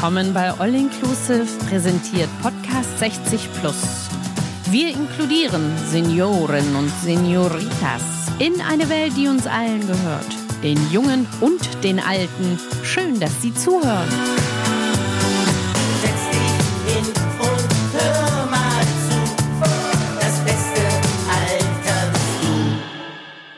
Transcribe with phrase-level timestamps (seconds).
[0.00, 4.08] willkommen bei All Inclusive, präsentiert Podcast 60 Plus.
[4.70, 8.02] Wir inkludieren Senioren und Senioritas
[8.38, 10.24] in eine Welt, die uns allen gehört.
[10.62, 12.60] Den Jungen und den Alten.
[12.84, 14.08] Schön, dass Sie zuhören.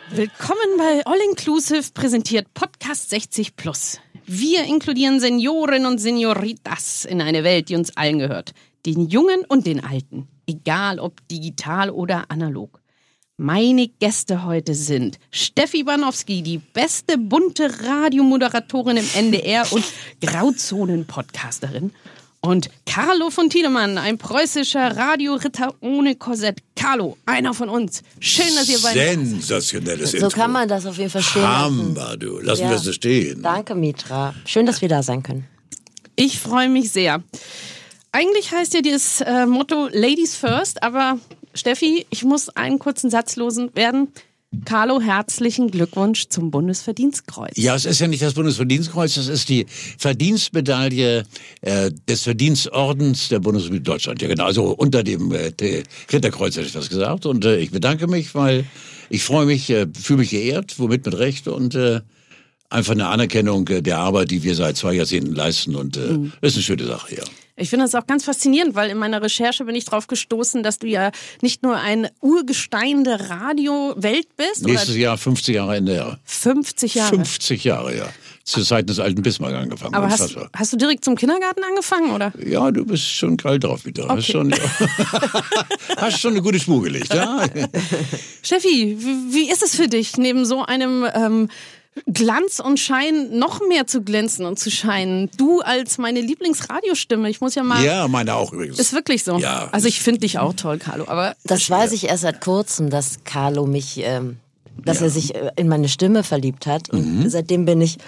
[0.09, 4.01] Willkommen bei All Inclusive, präsentiert Podcast 60 Plus.
[4.33, 8.53] Wir inkludieren Senioren und Senioritas in eine Welt, die uns allen gehört.
[8.87, 10.29] Den Jungen und den Alten.
[10.47, 12.81] Egal ob digital oder analog.
[13.37, 19.85] Meine Gäste heute sind Steffi Banowski, die beste bunte Radiomoderatorin im NDR und
[20.21, 21.91] Grauzonen-Podcasterin.
[22.43, 26.61] Und Carlo von Tiedemann, ein preußischer Radioritter ohne Korsett.
[26.75, 28.03] Carlo, einer von uns.
[28.19, 30.31] Schön, dass ihr bei Sensationelles So Intro.
[30.31, 31.97] kann man das auf jeden Fall stehen lassen.
[31.99, 32.39] Hammer, du.
[32.39, 32.71] Lassen Ja.
[32.71, 33.43] wir es so stehen.
[33.43, 34.35] Danke, Mitra.
[34.47, 35.47] Schön, dass wir da sein können.
[36.17, 37.23] Ich freue mich sehr.
[38.13, 41.19] Eigentlich heißt ja das äh, Motto Ladies First, aber
[41.53, 44.09] Steffi, ich muss einen kurzen Satz losen werden.
[44.65, 47.53] Carlo, herzlichen Glückwunsch zum Bundesverdienstkreuz.
[47.57, 49.65] Ja, es ist ja nicht das Bundesverdienstkreuz, es ist die
[49.97, 51.25] Verdienstmedaille
[51.61, 54.21] äh, des Verdienstordens der Bundesrepublik Deutschland.
[54.23, 54.47] Ja, genau.
[54.47, 55.53] Also unter dem äh,
[56.13, 57.27] Ritterkreuz hätte ich das gesagt.
[57.27, 58.65] Und äh, ich bedanke mich, weil
[59.09, 62.01] ich freue mich, äh, fühle mich geehrt, womit mit Recht und äh,
[62.71, 65.77] einfach eine Anerkennung äh, der Arbeit, die wir seit zwei Jahrzehnten leisten.
[65.77, 66.33] Und äh, Mhm.
[66.41, 67.23] das ist eine schöne Sache, ja.
[67.61, 70.79] Ich finde das auch ganz faszinierend, weil in meiner Recherche bin ich darauf gestoßen, dass
[70.79, 71.11] du ja
[71.43, 76.19] nicht nur ein Urgestein der Radiowelt bist, Nächstes Jahr 50 Jahre NDR.
[76.25, 77.09] 50 Jahre.
[77.17, 78.09] 50 Jahre, ja.
[78.45, 79.95] Zu Zeiten des alten Bismarck angefangen.
[79.95, 82.33] Aber hast, hast du direkt zum Kindergarten angefangen, oder?
[82.45, 83.83] Ja, du bist schon geil drauf.
[83.85, 84.23] Hast, Okay.
[84.33, 84.55] schon,
[85.99, 87.45] hast schon eine gute Spur gelegt, ja?
[88.43, 91.49] Steffi, wie, wie ist es für dich, neben so einem ähm,
[92.07, 95.29] Glanz und Schein noch mehr zu glänzen und zu scheinen?
[95.37, 97.85] Du als meine Lieblingsradiostimme, ich muss ja mal.
[97.85, 98.79] Ja, meine auch übrigens.
[98.79, 99.39] Ist wirklich so.
[99.39, 99.69] Ja.
[99.73, 101.05] Also ich finde dich auch toll, Carlo.
[101.09, 104.39] Aber Das weiß ich erst seit kurzem, dass Carlo mich, ähm,
[104.85, 106.91] dass er sich äh, in meine Stimme verliebt hat.
[106.91, 107.99] Und seitdem bin ich.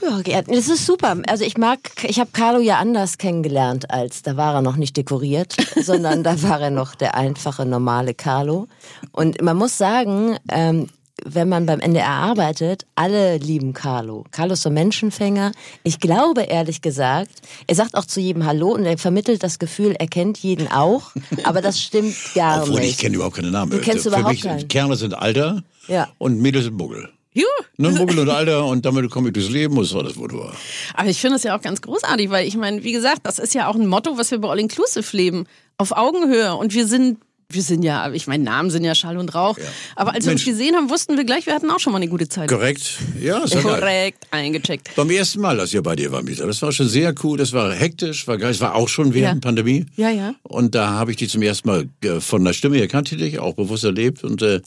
[0.00, 0.46] Ja, geehrt.
[0.48, 1.16] Das ist super.
[1.28, 4.96] Also ich mag, ich habe Carlo ja anders kennengelernt als, da war er noch nicht
[4.96, 8.66] dekoriert, sondern da war er noch der einfache, normale Carlo.
[9.12, 10.88] Und man muss sagen, ähm,
[11.24, 14.24] wenn man beim NDR arbeitet, alle lieben Carlo.
[14.30, 15.52] Carlo ist so ein Menschenfänger.
[15.82, 17.30] Ich glaube, ehrlich gesagt,
[17.66, 21.12] er sagt auch zu jedem Hallo und er vermittelt das Gefühl, er kennt jeden auch.
[21.44, 22.90] Aber das stimmt gar Obwohl, nicht.
[22.90, 23.70] ich kenne überhaupt keine Namen.
[23.70, 24.68] Du kennst Für überhaupt mich, keinen.
[24.68, 26.08] Kerle sind Alter Ja.
[26.18, 27.08] und Mädels sind Buggel.
[27.34, 27.46] Juhu.
[27.78, 30.52] Ne, Buggel und Alter und damit komme ich durchs Leben und das war das wunderbar.
[30.94, 33.54] Aber ich finde es ja auch ganz großartig, weil ich meine, wie gesagt, das ist
[33.54, 35.46] ja auch ein Motto, was wir bei All Inclusive leben.
[35.78, 36.54] Auf Augenhöhe.
[36.54, 37.18] Und wir sind,
[37.52, 39.58] wir sind ja, ich meine, Namen sind ja Schall und Rauch.
[39.96, 40.58] Aber als wir uns Mensch.
[40.58, 42.48] gesehen haben, wussten wir gleich, wir hatten auch schon mal eine gute Zeit.
[42.48, 42.98] Korrekt?
[43.20, 43.78] Ja, ist ja geil.
[43.80, 44.90] Korrekt, eingecheckt.
[44.96, 46.46] Beim ersten Mal, als ihr bei dir war, Mieter.
[46.46, 49.22] Das war schon sehr cool, das war hektisch, war geil, es war auch schon während
[49.28, 49.34] Ja.
[49.34, 49.86] der Pandemie.
[49.96, 50.34] Ja, ja.
[50.42, 53.38] Und da habe ich dich zum ersten Mal äh, von der Stimme her kannte dich,
[53.38, 54.24] auch bewusst erlebt.
[54.24, 54.60] Und äh,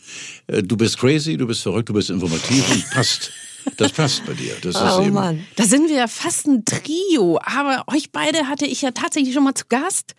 [0.47, 3.31] äh, du bist crazy, du bist verrückt, du bist informativ und passt.
[3.77, 4.53] Das passt bei dir.
[4.61, 5.13] Das ist Oh eben.
[5.13, 5.43] Mann.
[5.55, 7.39] Da sind wir ja fast ein Trio.
[7.43, 10.13] Aber euch beide hatte ich ja tatsächlich schon mal zu Gast.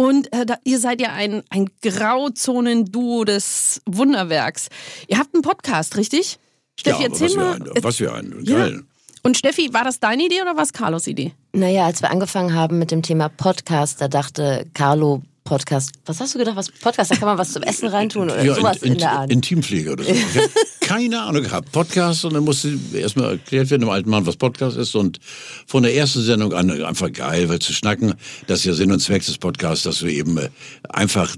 [0.00, 4.70] Und äh, da, ihr seid ja ein, ein Grauzonen-Duo des Wunderwerks.
[5.08, 6.38] Ihr habt einen Podcast, richtig?
[6.78, 7.56] Steffi, ja, aber erzähl was mal.
[7.56, 8.34] Für ein, was für ein.
[8.40, 8.58] Ja.
[8.60, 8.82] Geil.
[9.22, 11.32] Und Steffi, war das deine Idee oder war es Carlos Idee?
[11.52, 15.92] Naja, als wir angefangen haben mit dem Thema Podcast, da dachte Carlo Podcast.
[16.06, 16.56] Was hast du gedacht?
[16.56, 17.10] Was Podcast?
[17.10, 19.30] Da kann man was zum Essen reintun oder Ja, sowas in, in, der Art.
[19.32, 20.10] Intimpflege oder so.
[20.10, 20.48] Ich habe
[20.80, 21.72] keine Ahnung gehabt.
[21.72, 24.94] Podcast und dann musste erstmal erklärt werden dem alten Mann, was Podcast ist.
[24.94, 25.18] Und
[25.66, 28.14] von der ersten Sendung an einfach geil, weil zu schnacken,
[28.46, 30.50] das ist ja Sinn und Zweck des Podcasts, dass du eben äh,
[30.88, 31.34] einfach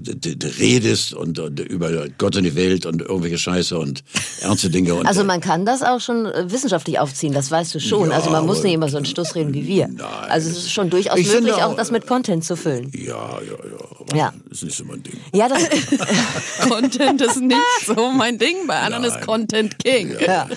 [0.59, 4.03] redest und, und über Gott und die Welt und irgendwelche Scheiße und
[4.41, 4.95] ernste Dinge.
[4.95, 8.09] Und, also äh, man kann das auch schon äh, wissenschaftlich aufziehen, das weißt du schon.
[8.09, 9.89] Ja, also man muss nicht immer so einen Stuss reden wie wir.
[10.27, 12.91] also es ist schon durchaus möglich, auch auch- das mit Content zu füllen.
[12.93, 13.92] ja, ja, ja.
[13.99, 14.33] Aber Ja.
[14.49, 15.19] Das ist nicht so mein Ding.
[15.33, 15.63] Ja, das,
[16.69, 19.25] Content ist nicht so mein Ding, bei anderen ist Nein.
[19.25, 20.15] Content King.
[20.19, 20.47] ja.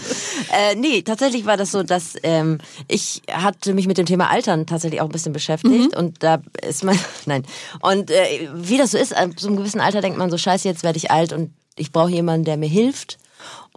[0.52, 4.66] Äh, nee, tatsächlich war das so, dass ähm, ich hatte mich mit dem Thema Altern
[4.66, 7.44] tatsächlich auch ein bisschen beschäftigt und da ist man, nein.
[7.80, 10.68] Und äh, wie das so ist, ab so einem gewissen Alter denkt man so, scheiße,
[10.68, 13.18] jetzt werde ich alt und ich brauche jemanden, der mir hilft.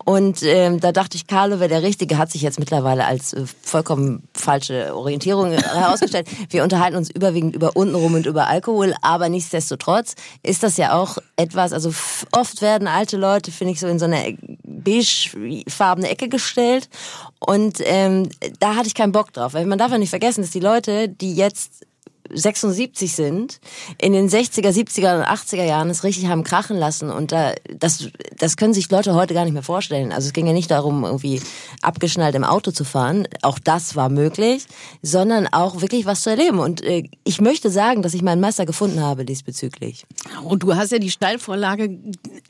[0.05, 3.43] Und ähm, da dachte ich, Carlo wäre der Richtige, hat sich jetzt mittlerweile als äh,
[3.61, 6.27] vollkommen falsche Orientierung herausgestellt.
[6.49, 11.17] Wir unterhalten uns überwiegend über untenrum und über Alkohol, aber nichtsdestotrotz ist das ja auch
[11.35, 11.93] etwas, also
[12.31, 16.89] oft werden alte Leute, finde ich, so in so eine beigefarbene Ecke gestellt
[17.39, 18.29] und ähm,
[18.59, 21.09] da hatte ich keinen Bock drauf, weil man darf ja nicht vergessen, dass die Leute,
[21.09, 21.85] die jetzt
[22.33, 23.59] 76 sind,
[23.99, 28.09] in den 60er, 70er und 80er Jahren es richtig haben krachen lassen und da, das,
[28.37, 30.11] das können sich Leute heute gar nicht mehr vorstellen.
[30.11, 31.41] Also es ging ja nicht darum, irgendwie
[31.81, 34.65] abgeschnallt im Auto zu fahren, auch das war möglich,
[35.01, 38.65] sondern auch wirklich was zu erleben und äh, ich möchte sagen, dass ich meinen Meister
[38.65, 40.05] gefunden habe diesbezüglich.
[40.43, 41.99] Und du hast ja die Steilvorlage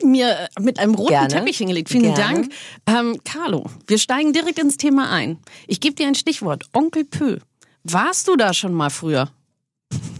[0.02, 1.28] mir mit einem roten Gerne.
[1.28, 1.88] Teppich hingelegt.
[1.88, 2.48] Vielen Gerne.
[2.48, 2.52] Dank.
[2.86, 5.38] Ähm, Carlo, wir steigen direkt ins Thema ein.
[5.66, 6.64] Ich gebe dir ein Stichwort.
[6.72, 7.38] Onkel Pö.
[7.84, 9.30] Warst du da schon mal früher?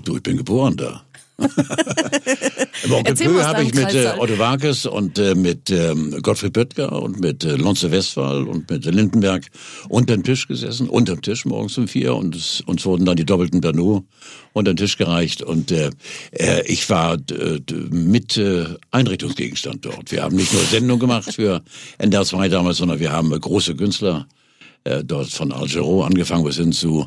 [0.05, 1.02] Du, ich bin geboren da.
[2.85, 4.12] Im Onkel Erzähl mal Pö aus habe ich mit äh.
[4.19, 8.85] Otto Warkes und äh, mit ähm, Gottfried Böttger und mit äh, Lonze Westphal und mit
[8.85, 9.47] Lindenberg
[9.88, 13.61] unterm Tisch gesessen, unterm Tisch morgens um vier und es, uns wurden dann die doppelten
[13.61, 14.05] Pernod
[14.52, 15.91] unter den Tisch gereicht und äh,
[16.32, 17.61] äh, ich war äh,
[17.91, 20.12] mit äh, Einrichtungsgegenstand dort.
[20.12, 21.62] Wir haben nicht nur Sendung gemacht für
[21.99, 24.26] NDR 2 damals, sondern wir haben äh, große Künstler
[25.05, 27.06] dort von Algero angefangen bis hin zu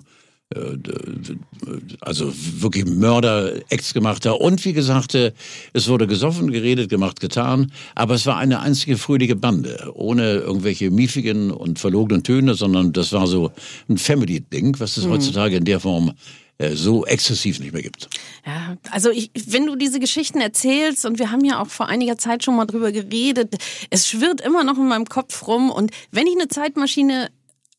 [2.01, 4.39] also wirklich Mörder-Acts gemacht hat.
[4.39, 5.31] Und wie gesagt, äh,
[5.73, 7.71] es wurde gesoffen, geredet, gemacht, getan.
[7.95, 9.91] Aber es war eine einzige fröhliche Bande.
[9.93, 13.51] Ohne irgendwelche miefigen und verlogenen Töne, sondern das war so
[13.89, 16.13] ein Family-Ding, was es heutzutage in der Form
[16.59, 18.09] äh, so exzessiv nicht mehr gibt.
[18.45, 22.17] Ja, also ich, wenn du diese Geschichten erzählst und wir haben ja auch vor einiger
[22.17, 23.55] Zeit schon mal drüber geredet,
[23.89, 27.29] es schwirrt immer noch in meinem Kopf rum und wenn ich eine Zeitmaschine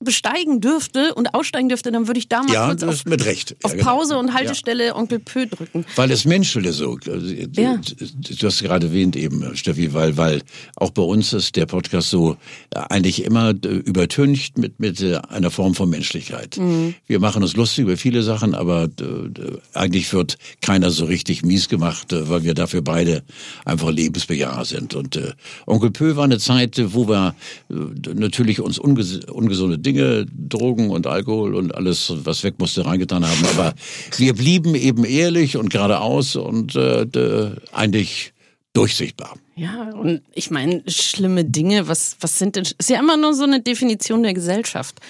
[0.05, 3.51] besteigen dürfte und aussteigen dürfte, dann würde ich da mal Ja, kurz auf, mit Recht.
[3.51, 3.85] Ja, auf genau.
[3.85, 4.35] Pause und Ja.
[4.35, 5.85] Haltestelle Onkel Pö drücken.
[5.97, 6.99] Weil es menschele so.
[7.53, 7.77] Ja.
[7.79, 10.43] Du hast gerade erwähnt eben, Steffi, weil, weil
[10.77, 12.37] auch bei uns ist der Podcast so
[12.75, 16.59] äh, eigentlich immer äh, übertüncht mit, mit äh, einer Form von Menschlichkeit.
[17.07, 21.43] Wir machen uns lustig über viele Sachen, aber äh, äh, eigentlich wird keiner so richtig
[21.43, 23.23] mies gemacht, äh, weil wir dafür beide
[23.65, 24.95] einfach Lebensbejaher sind.
[24.95, 25.33] Und äh,
[25.67, 27.35] Onkel Pö war eine Zeit, äh, wo wir
[27.71, 27.75] äh,
[28.15, 33.46] natürlich uns unges ungesunde Dinge, Drogen und Alkohol und alles, was weg musste, reingetan haben.
[33.55, 33.75] Aber
[34.17, 37.06] wir blieben eben ehrlich und geradeaus und äh,
[37.73, 38.32] eigentlich
[38.73, 39.37] durchsichtbar.
[39.56, 43.44] Ja, und ich meine, schlimme Dinge, was, was sind denn, ist ja immer nur so
[43.44, 45.00] eine Definition der Gesellschaft.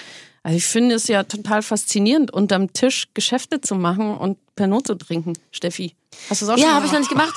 [0.43, 4.95] Also ich finde es ja total faszinierend, unterm Tisch Geschäfte zu machen und Pernod zu
[4.95, 5.33] trinken.
[5.51, 5.95] Steffi,
[6.29, 7.35] hast du es auch schon Ja, habe ich noch nicht gemacht.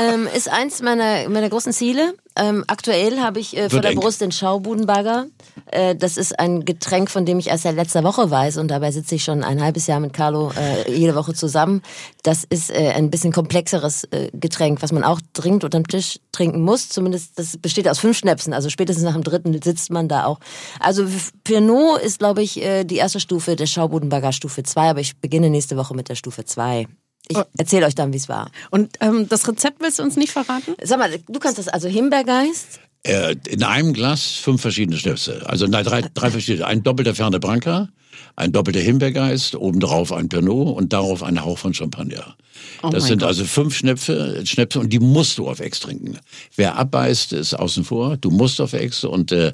[0.00, 2.14] ähm, ist eins meiner, meiner großen Ziele.
[2.36, 3.98] Ähm, aktuell habe ich äh, vor der eng.
[3.98, 5.26] Brust den Schaubudenbagger.
[5.74, 8.92] Äh, das ist ein Getränk, von dem ich erst seit letzter Woche weiß und dabei
[8.92, 11.82] sitze ich schon ein halbes Jahr mit Carlo äh, jede Woche zusammen.
[12.22, 16.62] Das ist äh, ein bisschen komplexeres äh, Getränk, was man auch dringend unterm Tisch trinken
[16.62, 16.88] muss.
[16.88, 20.38] Zumindest das besteht aus fünf Schnäpsen, also spätestens nach dem dritten sitzt man da auch.
[20.80, 21.06] Also
[21.42, 25.50] Pernod ist, glaube ich, äh, die erste Stufe der Schaubudenbagger Stufe 2, aber ich beginne
[25.50, 26.86] nächste Woche mit der Stufe 2.
[27.28, 28.50] Ich erzähle euch dann, wie es war.
[28.70, 30.74] Und ähm, das Rezept willst du uns nicht verraten?
[30.82, 32.80] Sag mal, du kannst das also Himbeergeist.
[33.06, 35.42] Äh, in einem Glas fünf verschiedene Schnäpse.
[35.46, 36.66] Also nein, drei, drei verschiedene.
[36.66, 37.88] Ein doppelter Ferne Branca,
[38.34, 42.34] ein doppelter Himbeergeist, obendrauf ein Pernod und darauf ein Hauch von Champagner.
[42.82, 43.28] Oh das sind Gott.
[43.28, 46.18] also fünf Schnäpse, Schnäpse und die musst du auf Ex trinken.
[46.56, 48.16] Wer abbeißt, ist außen vor.
[48.16, 49.52] Du musst auf Ex und äh,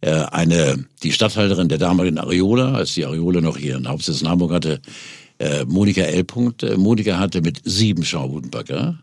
[0.00, 4.52] äh, eine die Statthalterin der damaligen Areola, als die Areola noch ihren Hauptsitz in Hamburg
[4.52, 4.80] hatte,
[5.40, 6.24] äh, Monika L.
[6.24, 6.62] Punkt.
[6.62, 8.98] Äh, Monika hatte mit sieben Schaubudenbagger,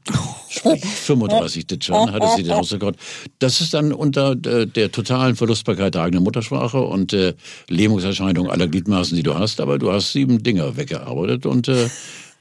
[0.50, 2.96] sprich 35 Ditschern, hatte sie den Hausrekord.
[3.40, 7.34] Das ist dann unter äh, der totalen Verlustbarkeit der eigenen Muttersprache und äh,
[7.68, 9.60] Lähmungserscheinungen aller Gliedmaßen, die du hast.
[9.60, 11.90] Aber du hast sieben Dinger weggearbeitet und äh,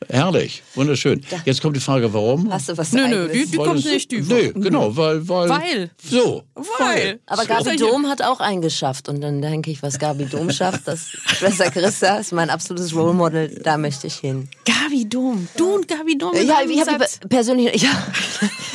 [0.08, 1.24] herrlich, wunderschön.
[1.44, 2.52] Jetzt kommt die Frage, warum?
[2.52, 4.10] Hast du was Nö, nö, die, die kommt nicht.
[4.10, 5.48] Die Nee, genau, weil, weil.
[5.48, 5.90] Weil.
[6.02, 6.42] So.
[6.78, 7.20] Weil.
[7.26, 7.48] Aber So.
[7.48, 9.08] Gabi Dom hat auch eingeschafft.
[9.08, 13.14] Und dann denke ich, was Gabi Dom schafft, das Schwester Christa ist mein absolutes Role
[13.14, 13.60] Model.
[13.62, 14.48] Da möchte ich hin.
[14.64, 15.48] Gabi Dom.
[15.56, 16.32] Du und Gabi Dom.
[16.46, 17.88] Ja, ich habe persönlich, ich,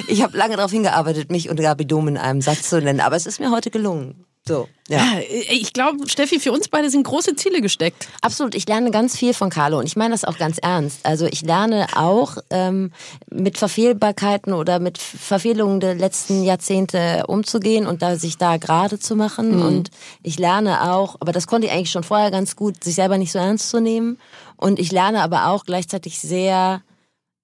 [0.07, 2.99] ich habe lange darauf hingearbeitet, mich und Gabi Dom in einem Satz zu nennen.
[2.99, 4.25] Aber es ist mir heute gelungen.
[4.47, 4.97] So, ja.
[4.97, 5.19] Ja,
[5.51, 8.07] ich glaube, Steffi, für uns beide sind große Ziele gesteckt.
[8.21, 11.05] Absolut, ich lerne ganz viel von Carlo und ich meine das auch ganz ernst.
[11.05, 12.91] Also ich lerne auch ähm,
[13.29, 19.15] mit Verfehlbarkeiten oder mit Verfehlungen der letzten Jahrzehnte umzugehen und da sich da gerade zu
[19.15, 19.61] machen.
[19.61, 19.91] Und
[20.23, 23.31] ich lerne auch, aber das konnte ich eigentlich schon vorher ganz gut, sich selber nicht
[23.31, 24.17] so ernst zu nehmen.
[24.57, 26.81] Und ich lerne aber auch gleichzeitig sehr,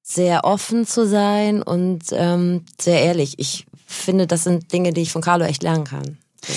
[0.01, 3.35] sehr offen zu sein und ähm, sehr ehrlich.
[3.37, 6.17] Ich finde, das sind Dinge, die ich von Carlo echt lernen kann.
[6.43, 6.53] So.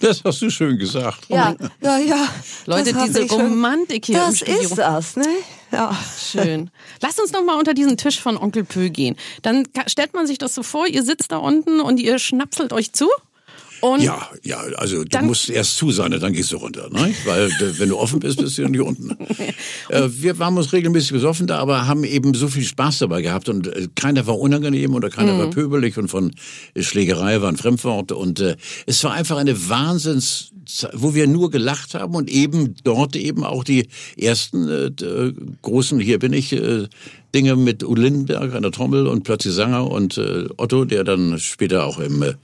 [0.00, 1.26] Das hast du schön gesagt.
[1.28, 2.28] Ja, ja, ja.
[2.66, 5.26] Leute, diese Romantik hier im Das ist das, ne?
[5.72, 5.96] Ja.
[6.18, 6.70] Schön.
[7.02, 9.16] Lass uns noch mal unter diesen Tisch von Onkel Pö gehen.
[9.42, 12.92] Dann stellt man sich das so vor, ihr sitzt da unten und ihr schnapselt euch
[12.92, 13.08] zu
[13.80, 17.14] Und Ja, ja, also du musst erst zu sein, dann gehst du runter, ne?
[17.24, 19.10] Weil äh, wenn du offen bist, bist du nicht unten.
[19.88, 23.48] äh, wir waren uns regelmäßig besoffen da, aber haben eben so viel Spaß dabei gehabt
[23.48, 25.38] und äh, keiner war unangenehm oder keiner Mhm.
[25.38, 26.32] war pöbelig und von
[26.74, 28.56] äh, Schlägerei waren Fremdworte und äh,
[28.86, 30.52] es war einfach eine Wahnsinns
[30.92, 35.32] wo wir nur gelacht haben und eben dort eben auch die ersten äh, äh,
[35.62, 36.88] großen, hier bin ich, äh,
[37.34, 41.38] Dinge mit Udo Lindenberg an der Trommel und plötzlich Sanger und äh, Otto, der dann
[41.38, 42.34] später auch im äh,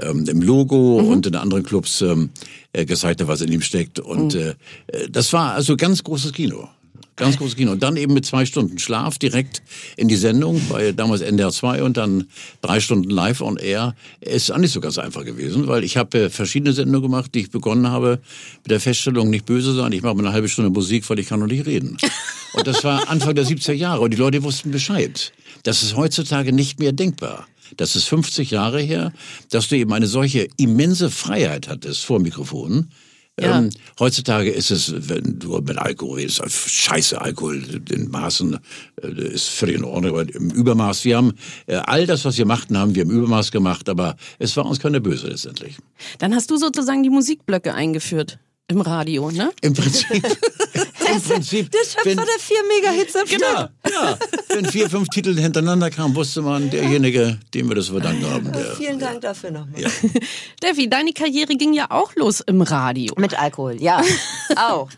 [0.00, 2.30] ähm, im Logo und in anderen Clubs ähm,
[2.72, 3.98] äh, gezeigt hat, was in ihm steckt.
[3.98, 4.54] Und äh,
[4.88, 6.68] äh, das war also ganz großes Kino.
[7.16, 7.72] Ganz großes Kino.
[7.72, 9.62] Und dann eben mit zwei Stunden Schlaf direkt
[9.96, 12.26] in die Sendung bei damals NDR 2 und dann
[12.60, 13.94] drei Stunden live on air.
[14.20, 17.40] Ist auch nicht so ganz einfach gewesen, weil ich habe äh, verschiedene Sendungen gemacht, die
[17.40, 18.20] ich begonnen habe
[18.62, 21.28] mit der Feststellung, nicht böse sein, ich mache mal eine halbe Stunde Musik, weil ich
[21.28, 21.96] kann noch nicht reden.
[22.52, 25.30] Und das war Anfang der 70er Jahre und die Leute wussten Bescheid.
[25.62, 27.46] Das ist heutzutage nicht mehr denkbar.
[27.76, 29.12] Das ist 50 Jahre her,
[29.50, 32.90] dass du eben eine solche immense Freiheit hattest vor Mikrofonen.
[33.38, 33.58] Ja.
[33.58, 38.58] Ähm, heutzutage ist es, wenn du mit Alkohol redest, scheiße Alkohol in Maßen
[39.02, 41.04] äh, ist völlig in Ordnung, aber im Übermaß.
[41.04, 41.34] Wir haben
[41.66, 44.80] äh, all das, was wir machten, haben wir im Übermaß gemacht, aber es war uns
[44.80, 45.76] keine Böse letztendlich.
[46.18, 49.50] dann hast du sozusagen die Musikblöcke eingeführt im Radio, ne?
[49.60, 50.08] Im Prinzip,
[51.16, 53.92] im Prinzip, Der Schöpfer wenn, der vier Mega-Hits am ja, Stück.
[53.92, 54.18] ja,
[54.48, 58.76] wenn vier, fünf Titel hintereinander kamen, wusste man, derjenige, dem wir das verdanken haben, der,
[58.76, 59.80] Vielen Dank dafür nochmal.
[59.80, 59.88] Ja.
[60.58, 63.14] Steffi, deine Karriere ging ja auch los im Radio.
[63.16, 64.02] Mit Alkohol, ja.
[64.56, 64.90] auch.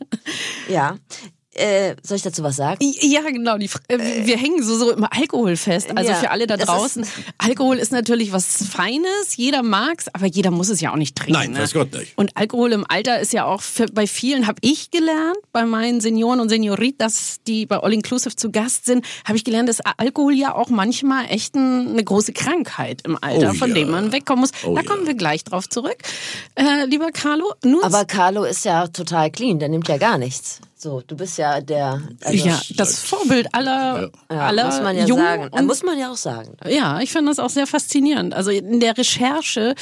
[0.68, 0.96] Ja.
[1.58, 2.78] Äh, soll ich dazu was sagen?
[3.00, 3.58] Ja, genau.
[3.58, 5.88] Die, F- äh, wir hängen so, so im Alkohol fest.
[5.96, 7.02] Also Ja, für alle da draußen.
[7.02, 9.36] ist- Alkohol ist natürlich was Feines.
[9.36, 11.32] Jeder mag's, aber jeder muss es ja auch nicht trinken.
[11.32, 11.60] Nein, ne?
[11.60, 12.12] weiß Gott nicht.
[12.16, 16.00] Und Alkohol im Alter ist ja auch für, bei vielen, habe ich gelernt, bei meinen
[16.00, 20.34] Senioren und Senioritas, die bei All Inclusive zu Gast sind, habe ich gelernt, dass Alkohol
[20.34, 23.74] ja auch manchmal echt ein, eine große Krankheit im Alter, Oh von ja.
[23.74, 24.50] dem man wegkommen muss.
[24.64, 24.86] Oh da ja.
[24.88, 25.96] kommen wir gleich drauf zurück.
[26.54, 30.60] Äh, lieber Carlo, nun Aber Carlo ist ja total clean, der nimmt ja gar nichts.
[30.80, 32.00] So, du bist ja der.
[32.23, 35.49] Also, ja, das Vorbild aller, ja, aller muss man ja Jungen sagen.
[35.50, 36.56] und Muss man ja auch sagen.
[36.68, 38.32] Ja, ich finde das auch sehr faszinierend.
[38.32, 39.75] Also in der Recherche,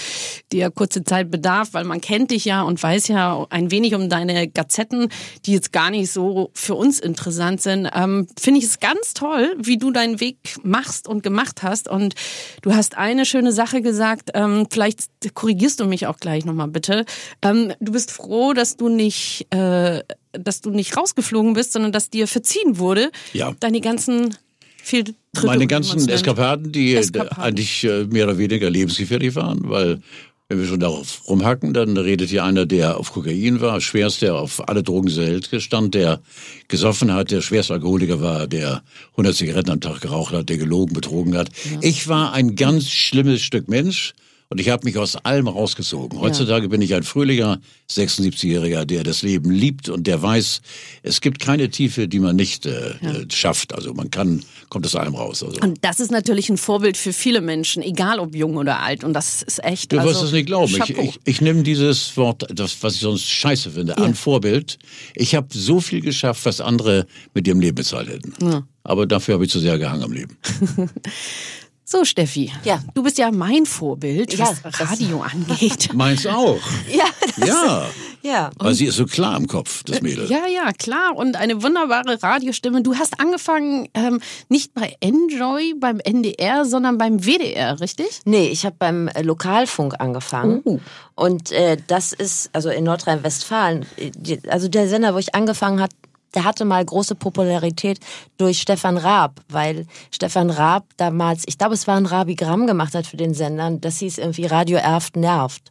[0.52, 3.94] die ja kurze Zeit bedarf, weil man kennt dich ja und weiß ja ein wenig
[3.94, 5.10] um deine Gazetten,
[5.44, 9.54] die jetzt gar nicht so für uns interessant sind, ähm, finde ich es ganz toll,
[9.58, 11.88] wie du deinen Weg machst und gemacht hast.
[11.88, 12.14] Und
[12.62, 15.00] du hast eine schöne Sache gesagt, ähm, vielleicht
[15.34, 17.04] korrigierst du mich auch gleich nochmal bitte.
[17.42, 19.46] Ähm, du bist froh, dass du nicht...
[19.52, 20.02] Äh,
[20.38, 23.10] dass du nicht rausgeflogen bist, sondern dass dir verziehen wurde.
[23.32, 23.54] Ja.
[23.60, 24.36] Deine ganzen
[24.82, 25.16] Fehltritte.
[25.44, 26.08] Meine ganzen.
[26.08, 27.42] Eskapaden, die äh, Eskapaden.
[27.42, 30.00] eigentlich äh, mehr oder weniger lebensgefährlich waren, weil
[30.48, 34.68] wenn wir schon darauf rumhacken, dann redet hier einer, der auf Kokain war, schwerster auf
[34.68, 36.20] alle Drogen dieser Welt stand, der
[36.68, 41.36] gesoffen hat, der Schwerstalkoholiker war, der 100 Zigaretten am Tag geraucht hat, der gelogen, betrogen
[41.36, 41.48] hat.
[41.80, 44.14] Ich war ein ganz schlimmes Stück Mensch.
[44.48, 46.20] Und ich habe mich aus allem rausgezogen.
[46.20, 47.58] Heutzutage bin ich ein fröhlicher
[47.90, 50.60] 76-Jähriger, der das Leben liebt und der weiß,
[51.02, 53.74] es gibt keine Tiefe, die man nicht äh, äh, schafft.
[53.74, 55.42] Also man kann, kommt aus allem raus.
[55.42, 55.60] Also.
[55.60, 59.02] Und das ist natürlich ein Vorbild für viele Menschen, egal ob jung oder alt.
[59.02, 59.90] Und das ist echt.
[59.90, 60.72] Du also, wirst es nicht glauben.
[60.72, 61.02] Ich, Chapeau.
[61.02, 64.78] ich, ich nehme dieses Wort, das, was ich sonst scheiße finde, an Vorbild.
[65.16, 68.64] Ich habe so viel geschafft, was andere mit ihrem Leben bezahlt hätten.
[68.84, 70.36] Aber dafür habe ich zu sehr gehangen am Leben.
[71.88, 72.50] So, Steffi.
[72.64, 72.80] Ja.
[72.94, 75.94] Du bist ja mein Vorbild, Ja, was das- Radio angeht.
[75.94, 76.58] Meins auch.
[76.92, 77.04] Ja,
[77.46, 77.86] Ja.
[78.22, 78.50] ja.
[78.58, 80.28] Weil sie ist so klar im Kopf, das Mädel.
[80.28, 81.14] Ja, ja, klar.
[81.14, 82.82] Und eine wunderbare Radiostimme.
[82.82, 88.20] Du hast angefangen, ähm, nicht bei Enjoy, beim NDR, sondern beim WDR, richtig?
[88.24, 90.62] Nee, ich habe beim äh, Lokalfunk angefangen.
[90.64, 90.80] Oh.
[91.14, 94.10] Und äh, das ist, also in Nordrhein-Westfalen, äh,
[94.48, 95.92] also der Sender, wo ich angefangen hat,
[96.34, 97.98] der hatte mal große Popularität
[98.38, 103.06] durch Stefan Raab, weil Stefan Raab damals, ich glaube, es war ein Rabigramm gemacht hat
[103.06, 103.80] für den Sendern.
[103.80, 105.70] Das hieß irgendwie Radio Erft nervt.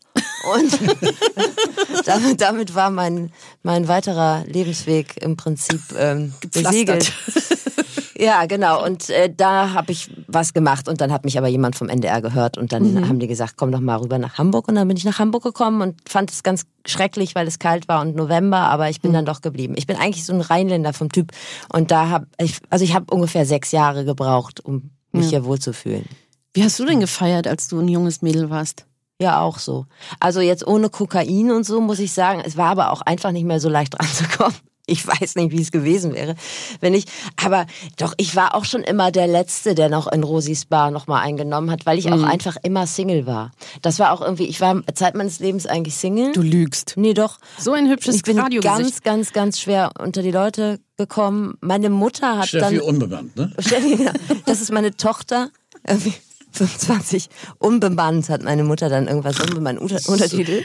[0.53, 0.79] Und
[2.05, 3.31] damit, damit war mein,
[3.63, 7.11] mein weiterer Lebensweg im Prinzip ähm, besiegelt.
[8.17, 8.83] Ja, genau.
[8.83, 12.21] Und äh, da habe ich was gemacht und dann hat mich aber jemand vom NDR
[12.21, 14.95] gehört und dann haben die gesagt, komm doch mal rüber nach Hamburg und dann bin
[14.95, 18.59] ich nach Hamburg gekommen und fand es ganz schrecklich, weil es kalt war und November,
[18.59, 19.75] aber ich bin dann doch geblieben.
[19.77, 21.31] Ich bin eigentlich so ein Rheinländer vom Typ
[21.73, 26.05] und da habe ich, also ich habe ungefähr sechs Jahre gebraucht, um mich hier wohlzufühlen.
[26.53, 28.85] Wie hast du denn gefeiert, als du ein junges Mädel warst?
[29.19, 29.85] Ja, auch so.
[30.19, 33.45] Also jetzt ohne Kokain und so muss ich sagen, es war aber auch einfach nicht
[33.45, 34.55] mehr so leicht ranzukommen.
[34.87, 36.35] Ich weiß nicht, wie es gewesen wäre,
[36.79, 37.05] wenn ich.
[37.43, 37.65] Aber
[37.97, 41.71] doch, ich war auch schon immer der Letzte, der noch in Rosis Bar nochmal eingenommen
[41.71, 43.51] hat, weil ich auch einfach immer Single war.
[43.81, 46.33] Das war auch irgendwie, ich war Zeit meines Lebens eigentlich Single.
[46.33, 46.93] Du lügst.
[46.97, 47.37] Nee, doch.
[47.57, 51.57] So ein hübsches Ich bin ganz, ganz, ganz schwer unter die Leute gekommen.
[51.61, 52.85] Meine Mutter hat Steffi dann.
[52.85, 53.51] unbemannt, ne?
[53.59, 54.07] Steffi,
[54.45, 55.49] das ist meine Tochter.
[56.55, 60.63] Irgendwie 25 unbemannt, hat meine Mutter dann irgendwas unbemannt Unter Untertitel.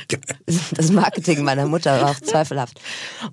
[0.73, 2.81] Das Marketing meiner Mutter war auch zweifelhaft.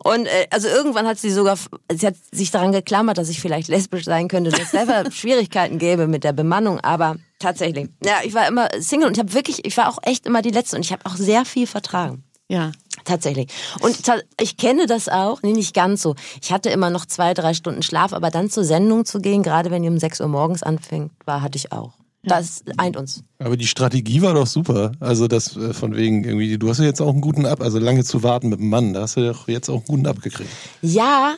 [0.04, 1.58] Und äh, also irgendwann hat sie sogar,
[1.92, 5.78] sie hat sich daran geklammert, dass ich vielleicht lesbisch sein könnte, dass es selber Schwierigkeiten
[5.78, 7.90] gäbe mit der Bemannung, aber tatsächlich.
[8.04, 10.52] Ja, ich war immer Single und ich habe wirklich, ich war auch echt immer die
[10.52, 12.24] Letzte und ich habe auch sehr viel vertragen.
[12.50, 12.72] Ja.
[13.04, 13.48] Tatsächlich.
[13.80, 16.16] Und ta ich kenne das auch, nee, nicht ganz so.
[16.42, 19.72] Ich hatte immer noch zwei, drei Stunden Schlaf, aber dann zur Sendung zu gehen, gerade
[19.72, 21.94] wenn die um 6 Uhr morgens anfängt, war, hatte ich auch.
[22.28, 23.24] Das eint uns.
[23.40, 24.94] Aber die Strategie war doch super.
[25.00, 27.78] Also das äh, von wegen irgendwie, du hast ja jetzt auch einen guten Ab, also
[27.78, 30.08] lange zu warten mit dem Mann, da hast du ja auch jetzt auch einen guten
[30.08, 30.50] abgekriegt.
[30.82, 31.36] Ja,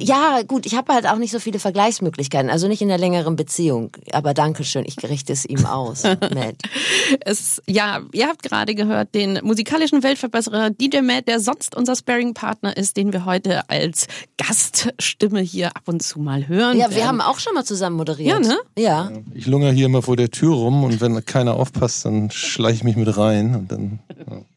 [0.00, 3.36] ja, gut, ich habe halt auch nicht so viele Vergleichsmöglichkeiten, also nicht in der längeren
[3.36, 3.90] Beziehung.
[4.12, 6.02] Aber danke schön, ich richte es ihm aus,
[6.34, 6.56] Matt.
[7.20, 12.76] Es, ja, ihr habt gerade gehört den musikalischen Weltverbesserer DJ Matt, der sonst unser Sparring-Partner
[12.76, 14.06] ist, den wir heute als
[14.38, 16.78] Gaststimme hier ab und zu mal hören.
[16.78, 17.08] Ja, wir werden.
[17.08, 18.28] haben auch schon mal zusammen moderiert.
[18.28, 18.56] Ja, ne?
[18.78, 19.10] Ja.
[19.34, 22.84] Ich lungere hier immer vor der Tür rum und wenn keiner aufpasst, dann schleiche ich
[22.84, 23.98] mich mit rein und dann.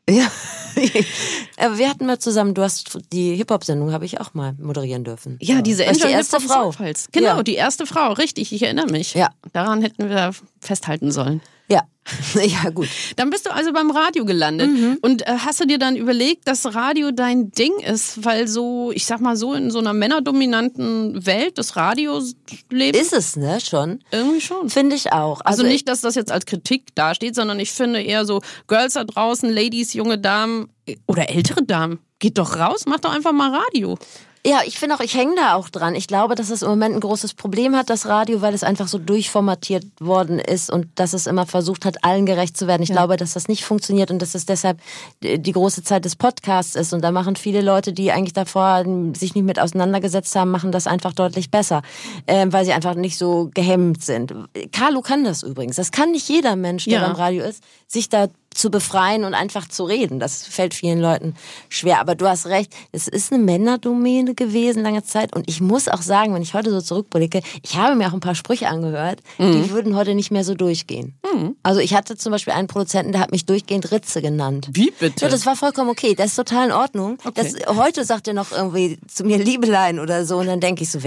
[0.07, 0.15] Ja.
[0.15, 0.27] Ja.
[1.57, 5.37] Aber wir hatten mal zusammen, du hast die Hip-Hop-Sendung, habe ich auch mal moderieren dürfen.
[5.41, 6.73] Ja, diese Warst die erste Frau.
[7.11, 7.43] Genau, Ja.
[7.43, 9.13] die erste Frau, richtig, ich erinnere mich.
[9.13, 9.29] Ja.
[9.53, 11.41] Daran hätten wir festhalten sollen.
[11.69, 11.83] Ja.
[12.43, 12.87] Ja, gut.
[13.15, 14.69] Dann bist du also beim Radio gelandet.
[14.69, 14.97] Mhm.
[15.01, 19.05] Und äh, hast du dir dann überlegt, dass Radio dein Ding ist, weil so, ich
[19.05, 22.35] sag mal so, in so einer männerdominanten Welt des Radios
[22.69, 22.95] lebt?
[22.95, 23.99] Ist es, ne, schon?
[24.11, 24.69] Irgendwie schon.
[24.69, 25.41] Finde ich auch.
[25.43, 29.03] Also, nicht, dass das jetzt als Kritik dasteht, sondern ich finde eher so, Girls da
[29.03, 33.53] draußen, Ladies, junge Damen äh, oder ältere Damen, geht doch raus, mach doch einfach mal
[33.53, 33.97] Radio.
[34.45, 35.95] Ja, ich finde auch, ich hänge da auch dran.
[35.95, 38.87] Ich glaube, dass es im Moment ein großes Problem hat, das Radio, weil es einfach
[38.87, 42.81] so durchformatiert worden ist und dass es immer versucht hat, allen gerecht zu werden.
[42.81, 44.79] Ich glaube, dass das nicht funktioniert und dass es deshalb
[45.21, 46.93] die große Zeit des Podcasts ist.
[46.93, 50.87] Und da machen viele Leute, die eigentlich davor sich nicht mit auseinandergesetzt haben, machen das
[50.87, 51.81] einfach deutlich besser,
[52.25, 54.33] ähm, weil sie einfach nicht so gehemmt sind.
[54.71, 55.75] Carlo kann das übrigens.
[55.75, 57.07] Das kann nicht jeder Mensch, der Ja.
[57.07, 58.27] beim Radio ist, sich da
[58.59, 60.19] zu befreien und einfach zu reden.
[60.19, 61.35] Das fällt vielen Leuten
[61.69, 61.99] schwer.
[61.99, 65.33] Aber du hast recht, es ist eine Männerdomäne gewesen lange Zeit.
[65.33, 68.19] Und ich muss auch sagen, wenn ich heute so zurückblicke, ich habe mir auch ein
[68.19, 71.15] paar Sprüche angehört, die würden heute nicht mehr so durchgehen.
[71.63, 74.69] Also ich hatte zum Beispiel einen Produzenten, der hat mich durchgehend Ritze genannt.
[74.73, 75.25] Wie bitte?
[75.25, 76.13] Ja, das war vollkommen okay.
[76.15, 77.17] Das ist total in Ordnung.
[77.23, 77.53] Okay.
[77.53, 80.37] Das, heute sagt er noch irgendwie zu mir Liebelein oder so.
[80.37, 80.99] Und dann denke ich so,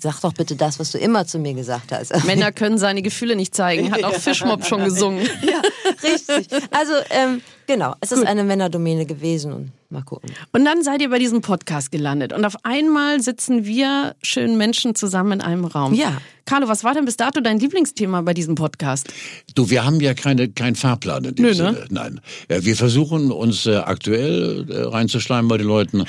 [0.00, 2.24] sag doch bitte das, was du immer zu mir gesagt hast.
[2.26, 5.28] Männer können seine Gefühle nicht zeigen, hat auch Fischmob schon gesungen.
[5.42, 5.60] Ja,
[6.02, 6.48] richtig.
[6.70, 10.30] Also, ähm, genau, es ist eine Männerdomäne gewesen und mal gucken.
[10.52, 12.32] Und dann seid ihr bei diesem Podcast gelandet.
[12.32, 15.94] Und auf einmal sitzen wir schönen Menschen zusammen in einem Raum.
[15.94, 16.18] Ja.
[16.44, 19.12] Carlo, was war denn bis dato dein Lieblingsthema bei diesem Podcast?
[19.54, 21.54] Du, wir haben ja keine, keinen Fahrplan in dem Nö, ne?
[21.54, 21.84] Sinne.
[21.90, 22.20] Nein.
[22.50, 26.04] Ja, wir versuchen uns äh, aktuell äh, reinzuschleimen bei den Leuten.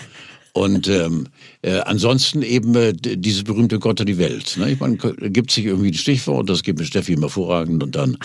[0.56, 1.30] Und ähm,
[1.63, 4.56] äh, ansonsten eben äh, d- dieses berühmte Gott und die Welt.
[4.58, 4.74] Ne?
[4.74, 8.20] Ich meine, gibt sich irgendwie ein Stichwort, das gibt mir Steffi immer hervorragend und dann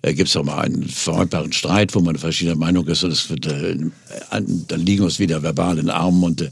[0.00, 3.28] äh, gibt es auch mal einen vermeidbaren Streit, wo man verschiedener Meinung ist und es
[3.28, 3.76] wird, äh,
[4.30, 6.50] an, dann liegen uns wieder verbal in den Armen und äh,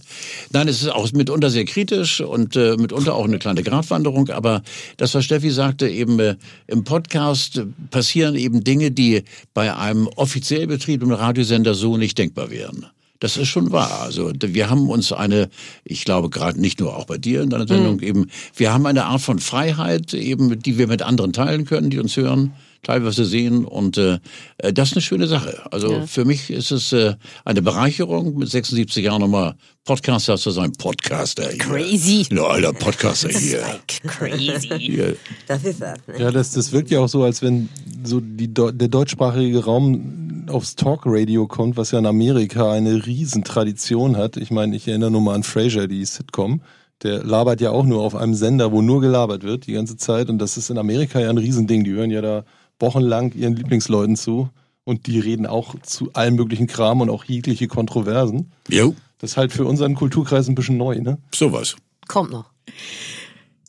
[0.52, 4.62] nein, es ist auch mitunter sehr kritisch und äh, mitunter auch eine kleine Gratwanderung, aber
[4.98, 9.22] das, was Steffi sagte, eben äh, im Podcast äh, passieren eben Dinge, die
[9.54, 12.84] bei einem offiziell betriebenen Radiosender so nicht denkbar wären.
[13.24, 14.02] Das ist schon wahr.
[14.02, 15.48] Also wir haben uns eine,
[15.82, 19.06] ich glaube gerade nicht nur auch bei dir in deiner Sendung eben, wir haben eine
[19.06, 22.52] Art von Freiheit eben, die wir mit anderen teilen können, die uns hören,
[22.84, 24.18] teilweise sehen und äh,
[24.58, 25.60] äh, das ist eine schöne Sache.
[25.72, 30.72] Also für mich ist es äh, eine Bereicherung, mit 76 Jahren nochmal Podcaster zu sein.
[30.72, 31.58] Podcaster hier.
[31.58, 32.26] Crazy.
[32.30, 33.62] Ja, alter Podcaster hier.
[34.06, 34.68] Crazy.
[34.78, 35.16] hier.
[35.46, 35.98] Das ist das.
[36.06, 36.20] Ne?
[36.20, 37.68] Ja, das, das wirkt ja auch so, als wenn
[38.02, 44.36] so die, der deutschsprachige Raum aufs Talkradio kommt, was ja in Amerika eine Riesentradition hat.
[44.36, 46.62] Ich meine, ich erinnere nur mal an Frasier, die Sitcom.
[47.02, 50.30] Der labert ja auch nur auf einem Sender, wo nur gelabert wird die ganze Zeit.
[50.30, 51.84] Und das ist in Amerika ja ein Riesending.
[51.84, 52.44] Die hören ja da
[52.80, 54.50] wochenlang ihren Lieblingsleuten zu.
[54.84, 58.52] Und die reden auch zu allen möglichen Kram und auch jegliche Kontroversen.
[58.68, 61.16] Jo, Das ist halt für unseren Kulturkreis ein bisschen neu, ne?
[61.34, 61.76] sowas.
[62.06, 62.50] Kommt noch.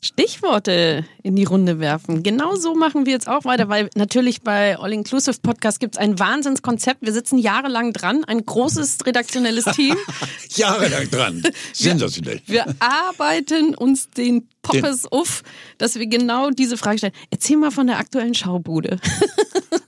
[0.06, 2.22] Stichworte in die Runde werfen.
[2.22, 5.98] Genau so machen wir jetzt auch weiter, weil natürlich bei All Inclusive Podcast gibt es
[6.00, 7.02] ein Wahnsinnskonzept.
[7.02, 9.96] Wir sitzen jahrelang dran, ein großes redaktionelles Team.
[10.54, 11.42] Jahrelang dran.
[11.72, 12.40] Sensationell.
[12.46, 15.42] Wir arbeiten uns den Poppes auf,
[15.78, 17.12] dass wir genau diese Frage stellen.
[17.30, 18.98] Erzähl mal von der aktuellen Schaubude.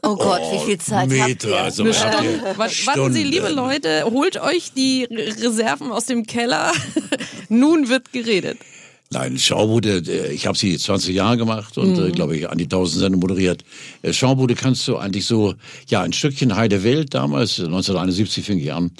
[0.02, 1.57] Oh Gott, wie viel Zeit habt Meter, ihr?
[1.61, 2.40] also habt ihr Stunde.
[2.57, 3.57] Wa- Warten Sie, liebe Stunden.
[3.57, 6.72] Leute, holt euch die Re- Reserven aus dem Keller.
[7.48, 8.59] Nun wird geredet.
[9.11, 12.64] Nein, Schaubude, äh, ich habe sie 20 Jahre gemacht und äh, glaube ich an die
[12.64, 13.64] 1000 Sendungen moderiert.
[14.03, 15.55] Äh, Schaubude kannst du eigentlich so,
[15.88, 18.90] ja, ein Stückchen Heide Welt damals, 1971 fing ich an.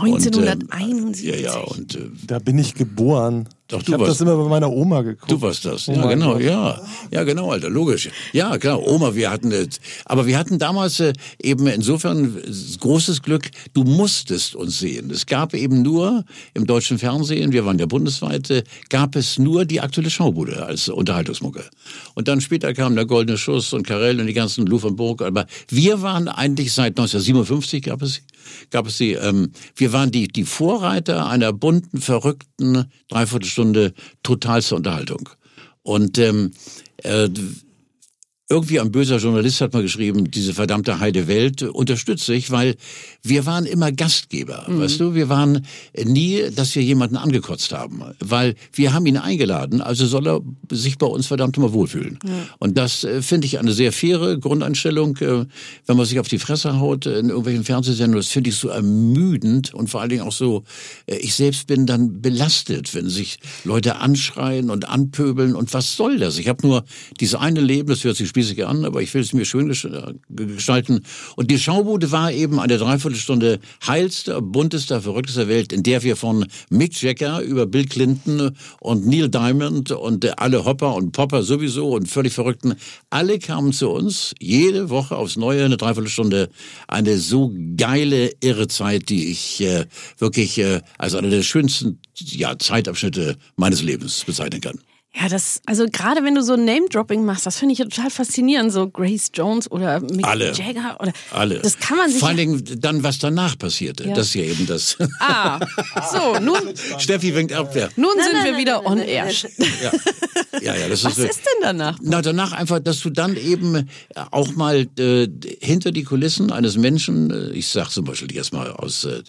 [0.00, 1.24] Und, ähm, 1971.
[1.24, 3.48] ja, ja, und äh, Da bin ich geboren.
[3.68, 5.30] Doch, Ich du habe das immer bei meiner Oma geguckt.
[5.30, 5.88] du warst das.
[5.88, 6.42] Oh Ja, mein genau, Gott.
[6.42, 6.80] ja.
[7.10, 8.08] Ja, genau, Alter, logisch.
[8.32, 9.66] Ja, klar, Oma, wir hatten, äh,
[10.04, 12.40] aber wir hatten damals äh, eben insofern
[12.78, 15.10] großes Glück, du musstest uns sehen.
[15.10, 16.24] Es gab eben nur
[16.54, 20.88] im deutschen Fernsehen, wir waren ja bundesweit, äh, gab es nur die aktuelle Schaubude als
[20.88, 21.64] Unterhaltungsmucke.
[22.14, 25.22] Und dann später kam der Goldene Schuss und Karel und die ganzen Lou von Burg,
[25.22, 28.20] aber wir waren eigentlich seit 1957 gab es,
[28.70, 33.55] gab es sie, ähm, wir waren die, die Vorreiter einer bunten, verrückten Dreiviertelstunde
[34.22, 35.28] totalste Unterhaltung.
[35.82, 36.52] Und ähm,
[36.98, 37.28] äh,
[38.48, 42.76] irgendwie ein böser Journalist hat mal geschrieben, diese verdammte Heide Welt unterstütze ich, weil
[43.22, 45.14] wir waren immer Gastgeber, weißt du?
[45.14, 45.66] Wir waren
[46.04, 50.96] nie, dass wir jemanden angekotzt haben, weil wir haben ihn eingeladen, also soll er sich
[50.96, 52.20] bei uns verdammt mal wohlfühlen.
[52.58, 55.46] Und das äh, finde ich eine sehr faire Grundeinstellung, äh,
[55.86, 59.74] wenn man sich auf die Fresse haut in irgendwelchen Fernsehsendungen, das finde ich so ermüdend
[59.74, 60.62] und vor allen Dingen auch so,
[61.06, 66.18] äh, ich selbst bin dann belastet, wenn sich Leute anschreien und anpöbeln und was soll
[66.18, 66.38] das?
[66.38, 66.84] Ich habe nur
[67.18, 69.74] dieses eine Leben, das hört sich spießig an, aber ich will es mir schön äh,
[70.28, 71.00] gestalten.
[71.36, 76.44] Und die Schaubude war eben eine Dreiviertelstunde heilster, buntester, verrücktester Welt, in der wir von
[76.68, 81.94] Mick Jagger über Bill Clinton und Neil Diamond und äh, alle Hopper und Popper sowieso
[81.94, 82.74] und völlig Verrückten,
[83.08, 86.50] alle kamen zu uns, jede Woche aufs Neue, eine Dreiviertelstunde,
[86.88, 89.86] eine so geile, irre Zeit, die ich äh,
[90.18, 94.78] wirklich äh, als eine der schönsten ja, Zeitabschnitte meines Lebens bezeichnen kann.
[95.18, 98.70] Ja, das, also gerade wenn du so Name-Dropping machst, das finde ich ja total faszinierend.
[98.70, 100.52] So Grace Jones oder Mick Alle.
[100.52, 101.12] Jagger oder.
[101.30, 101.58] Alle.
[101.60, 102.20] Das kann man sich.
[102.20, 104.08] Vor allen Dingen dann, was danach passierte.
[104.08, 104.14] Ja.
[104.14, 104.98] Das ist ja eben das.
[105.20, 105.58] ah,
[106.12, 106.58] so, nun,
[106.98, 107.74] Steffi winkt ab.
[107.74, 109.24] Ja, nun sind nein, wir nein, wieder nein, on nein, air.
[109.24, 109.92] nein, ja,
[110.60, 111.30] ja, ja das Was ist.
[111.30, 111.98] ist denn danach?
[112.02, 113.84] Na, danach einfach, dass du dann eben äh,
[114.30, 115.28] auch mal äh,
[115.60, 119.22] hinter die Kulissen eines Menschen, äh, ich sag zum Beispiel jetzt mal aus äh,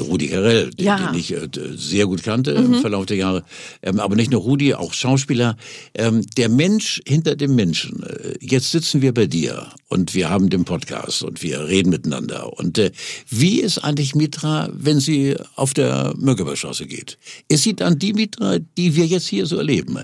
[0.00, 1.10] Rudi Carell, den, Ja.
[1.10, 3.44] den ich äh, sehr gut kannte im Verlauf der Jahre,
[3.82, 5.56] ähm, aber nicht nur Rudi, auch Schauspieler,
[5.94, 8.02] ähm, der Mensch hinter dem Menschen.
[8.02, 12.52] Äh, jetzt sitzen wir bei dir und wir haben den Podcast und wir reden miteinander.
[12.58, 12.90] Und äh,
[13.28, 17.18] wie ist eigentlich Mitra, wenn sie auf der Mönckebergstraße geht?
[17.48, 19.98] Ist sie dann die Mitra, die wir jetzt hier so erleben?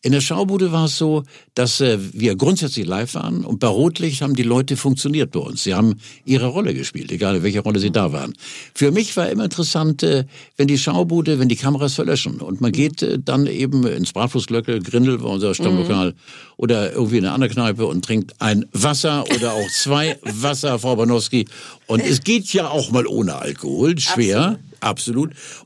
[0.00, 4.22] In der Schaubude war es so, dass äh, wir grundsätzlich live waren und bei Rotlicht
[4.22, 5.64] haben die Leute funktioniert bei uns.
[5.64, 8.34] Sie haben ihre Rolle gespielt, egal in welcher Rolle sie da waren.
[8.74, 10.24] Für mich war immer interessant, äh,
[10.56, 14.84] wenn die Schaubude, wenn die Kameras verlöschen und man geht äh, dann eben ins Bratwurstglöckel,
[14.84, 16.14] Grindel war unser Stammlokal
[16.56, 20.94] oder irgendwie in eine andere Kneipe und trinkt ein Wasser oder auch zwei Wasser, Frau
[20.94, 21.46] Banowski.
[21.88, 24.38] Und es geht ja auch mal ohne Alkohol, schwer.
[24.38, 24.67] Absolut.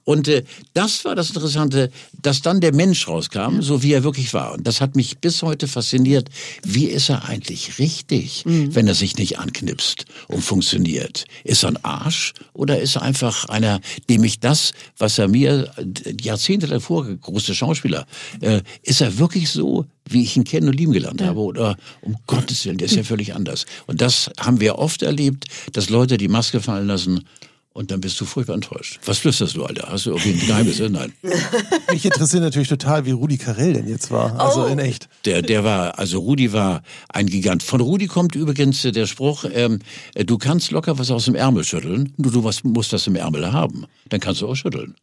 [0.05, 0.45] Und äh,
[0.75, 4.53] das war das Interessante, dass dann der Mensch rauskam, so wie er wirklich war.
[4.53, 6.29] Und das hat mich bis heute fasziniert.
[6.63, 11.25] Wie ist er eigentlich richtig, wenn er sich nicht anknipst und funktioniert?
[11.45, 15.71] Ist er ein Arsch oder ist er einfach einer, dem ich das, was er mir
[15.77, 18.07] äh, Jahrzehnte davor, große Schauspieler,
[18.41, 21.41] äh, ist er wirklich so, wie ich ihn kennen und lieben gelernt habe?
[21.41, 23.67] Oder um Gottes Willen, der ist ja völlig anders.
[23.87, 27.25] Und das haben wir oft erlebt, dass Leute die Maske fallen lassen
[27.75, 29.01] und dann bist du furchtbar enttäuscht.
[29.07, 29.89] Was flüsterst du, Alter?
[29.91, 30.79] Hast du irgendwie ein Geheimnis?
[30.81, 31.13] Nein.
[31.91, 34.39] Mich interessiert natürlich total, wie Rudi Carell denn jetzt war.
[34.39, 34.67] Also Oh.
[34.67, 35.09] in echt.
[35.25, 37.63] Der, der war, also Rudi war ein Gigant.
[37.63, 39.79] Von Rudi kommt übrigens äh, der Spruch, ähm,
[40.15, 43.17] äh, du kannst locker was aus dem Ärmel schütteln, nur du was, musst das im
[43.17, 43.87] Ärmel haben.
[44.09, 44.95] Dann kannst du auch schütteln.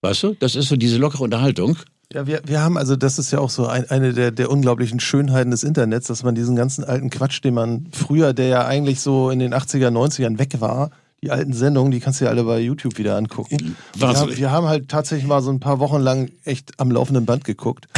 [0.00, 0.34] Weißt du?
[0.38, 1.76] Das ist so diese lockere Unterhaltung.
[2.12, 5.00] Ja, wir, wir haben, also das ist ja auch so ein, eine der, der unglaublichen
[5.00, 9.00] Schönheiten des Internets, dass man diesen ganzen alten Quatsch, den man früher, der ja eigentlich
[9.00, 10.90] so in den 80er, 90ern weg war,
[11.24, 13.76] die alten Sendungen, die kannst du ja alle bei YouTube wieder angucken.
[13.96, 17.24] Wir haben, wir haben halt tatsächlich mal so ein paar Wochen lang echt am laufenden
[17.24, 17.88] Band geguckt.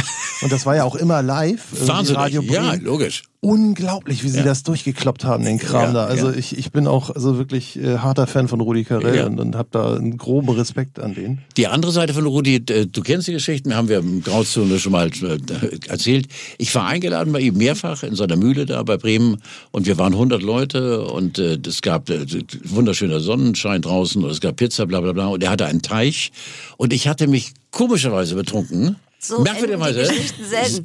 [0.41, 1.65] Und das war ja auch immer live.
[1.87, 2.19] Wahnsinnig.
[2.21, 3.23] Radio ja, logisch.
[3.39, 4.43] Unglaublich, wie sie Ja.
[4.43, 6.05] das durchgekloppt haben, den Kram Ja, da.
[6.05, 6.35] Also ja.
[6.35, 9.69] ich, ich bin auch also wirklich äh, harter Fan von Rudi Carell und, und habe
[9.71, 11.39] da einen groben Respekt an den.
[11.55, 14.91] Die andere Seite von Rudi, äh, du kennst die Geschichten, haben wir im Grauzone schon
[14.91, 15.39] mal äh,
[15.87, 16.27] erzählt.
[16.57, 19.37] Ich war eingeladen bei ihm mehrfach in seiner Mühle da bei Bremen
[19.71, 22.25] und wir waren 100 Leute und äh, es gab äh,
[22.63, 26.31] wunderschöner Sonnenschein draußen und es gab Pizza, bla bla bla und er hatte einen Teich
[26.77, 28.97] und ich hatte mich komischerweise betrunken.
[29.19, 30.07] So Merkwürdigerweise.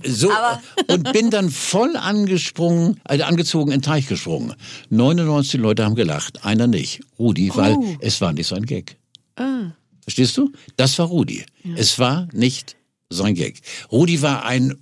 [0.05, 0.31] So,
[0.89, 4.55] und bin dann voll angesprungen, also angezogen in den Teich gesprungen.
[4.91, 7.01] 99 Leute haben gelacht, einer nicht.
[7.19, 7.97] Rudi, weil Oh.
[8.01, 8.97] es war nicht sein Gag.
[10.03, 10.51] Verstehst du?
[10.77, 11.45] Das war Rudi.
[11.77, 12.77] Es war nicht
[13.11, 13.61] sein Gag.
[13.91, 14.77] Rudi war ein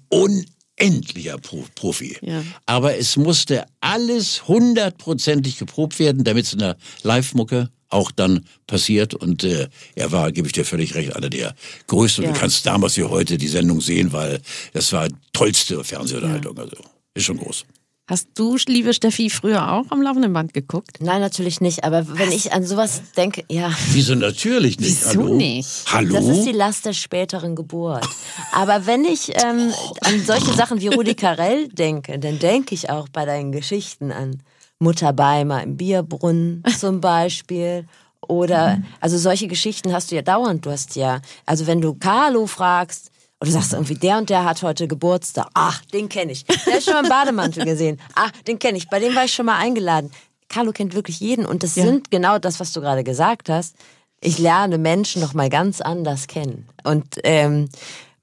[0.80, 2.16] unendlicher Pro Profi.
[2.22, 2.42] Ja.
[2.66, 9.14] Aber es musste alles hundertprozentig geprobt werden, damit es in der Live-Mucke auch dann passiert.
[9.14, 11.54] Und äh, er war, gebe ich dir völlig recht, einer der
[11.88, 12.24] größten.
[12.24, 12.34] Und Ja.
[12.34, 14.40] du kannst damals wie heute die Sendung sehen, weil
[14.72, 16.56] das war tollste Fernsehunterhaltung.
[16.58, 16.76] Also
[17.14, 17.64] ist schon groß.
[18.10, 20.98] Hast du, liebe Steffi, früher auch am laufenden Band geguckt?
[20.98, 21.84] Nein, natürlich nicht.
[21.84, 23.72] Aber wenn ich an sowas denke, ja.
[23.92, 24.90] Wieso natürlich nicht?
[24.90, 25.34] Wieso Hallo?
[25.36, 25.84] nicht?
[25.86, 26.14] Hallo?
[26.14, 28.04] Das ist die Last der späteren Geburt.
[28.50, 33.08] Aber wenn ich ähm, an solche Sachen wie Rudi Carell denke, dann denke ich auch
[33.08, 34.42] bei deinen Geschichten an
[34.80, 37.86] Mutter Beimer im Bierbrunnen zum Beispiel.
[38.26, 40.66] Oder, also solche Geschichten hast du ja dauernd.
[40.66, 43.09] Du hast ja, also wenn du Carlo fragst,
[43.40, 45.48] oder du sagst irgendwie, der und der hat heute Geburtstag.
[45.55, 46.44] Ach, den kenne ich.
[46.44, 47.98] Der ist schon mal im Bademantel gesehen.
[48.14, 48.88] Ach, den kenne ich.
[48.88, 50.11] Bei dem war ich schon mal eingeladen.
[50.48, 51.46] Carlo kennt wirklich jeden.
[51.46, 53.76] Und das sind genau das, was du gerade gesagt hast.
[54.20, 56.68] Ich lerne Menschen noch mal ganz anders kennen.
[56.85, 57.70] Und ähm,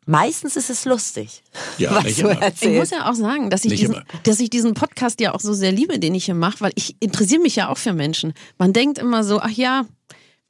[0.06, 1.42] meistens ist es lustig,
[1.80, 2.32] Ja, was nicht du immer.
[2.34, 2.92] Ich muss erzählst.
[2.92, 4.04] ja auch sagen, dass ich, Nicht diesen, immer.
[4.24, 6.96] dass ich diesen Podcast ja auch so sehr liebe, den ich hier mache, weil ich
[7.00, 8.34] interessiere mich ja auch für Menschen.
[8.60, 9.86] Man denkt immer so, ach ja,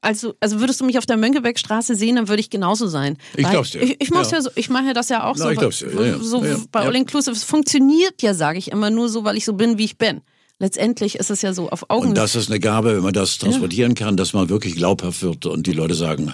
[0.01, 3.17] also, also würdest du mich auf der Mönckebergstraße sehen, dann würde ich genauso sein.
[3.35, 3.81] Ich Weil glaub's dir.
[3.81, 4.21] Ich, ich Ja.
[4.21, 4.41] ja.
[4.41, 5.49] so, ich mache ja das ja auch Na, so.
[5.49, 5.93] ich glaub's dir.
[5.93, 6.19] Ja, ja.
[6.19, 6.57] so Ja, ja.
[6.71, 6.87] bei Ja.
[6.87, 7.35] All Inclusive.
[7.35, 10.21] Es funktioniert ja, sage ich immer, nur so, weil ich so bin, wie ich bin.
[10.59, 12.09] Letztendlich ist es ja so auf Augen.
[12.09, 15.45] Und das ist eine Gabe, wenn man das transportieren kann, dass man wirklich glaubhaft wird
[15.45, 16.33] und die Leute sagen,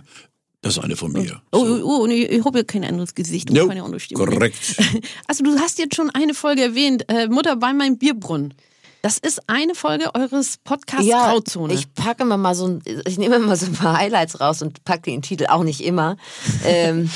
[0.62, 1.41] das ist eine von mir.
[1.52, 3.52] Oh, oh, oh, und ich, ich habe ja kein anderes Gesicht.
[3.52, 4.26] No, Stimme.
[4.26, 4.58] korrekt.
[5.28, 8.54] Also du hast jetzt schon eine Folge erwähnt, äh, Mutter bei meinem Bierbrunnen.
[9.05, 11.73] Das ist eine Folge eures Podcasts Ja, Grauzone.
[11.73, 14.85] ich packe immer mal so, ein- ich nehme immer so ein paar Highlights raus und
[14.85, 16.15] packe den Titel auch nicht immer.
[16.65, 17.09] ähm,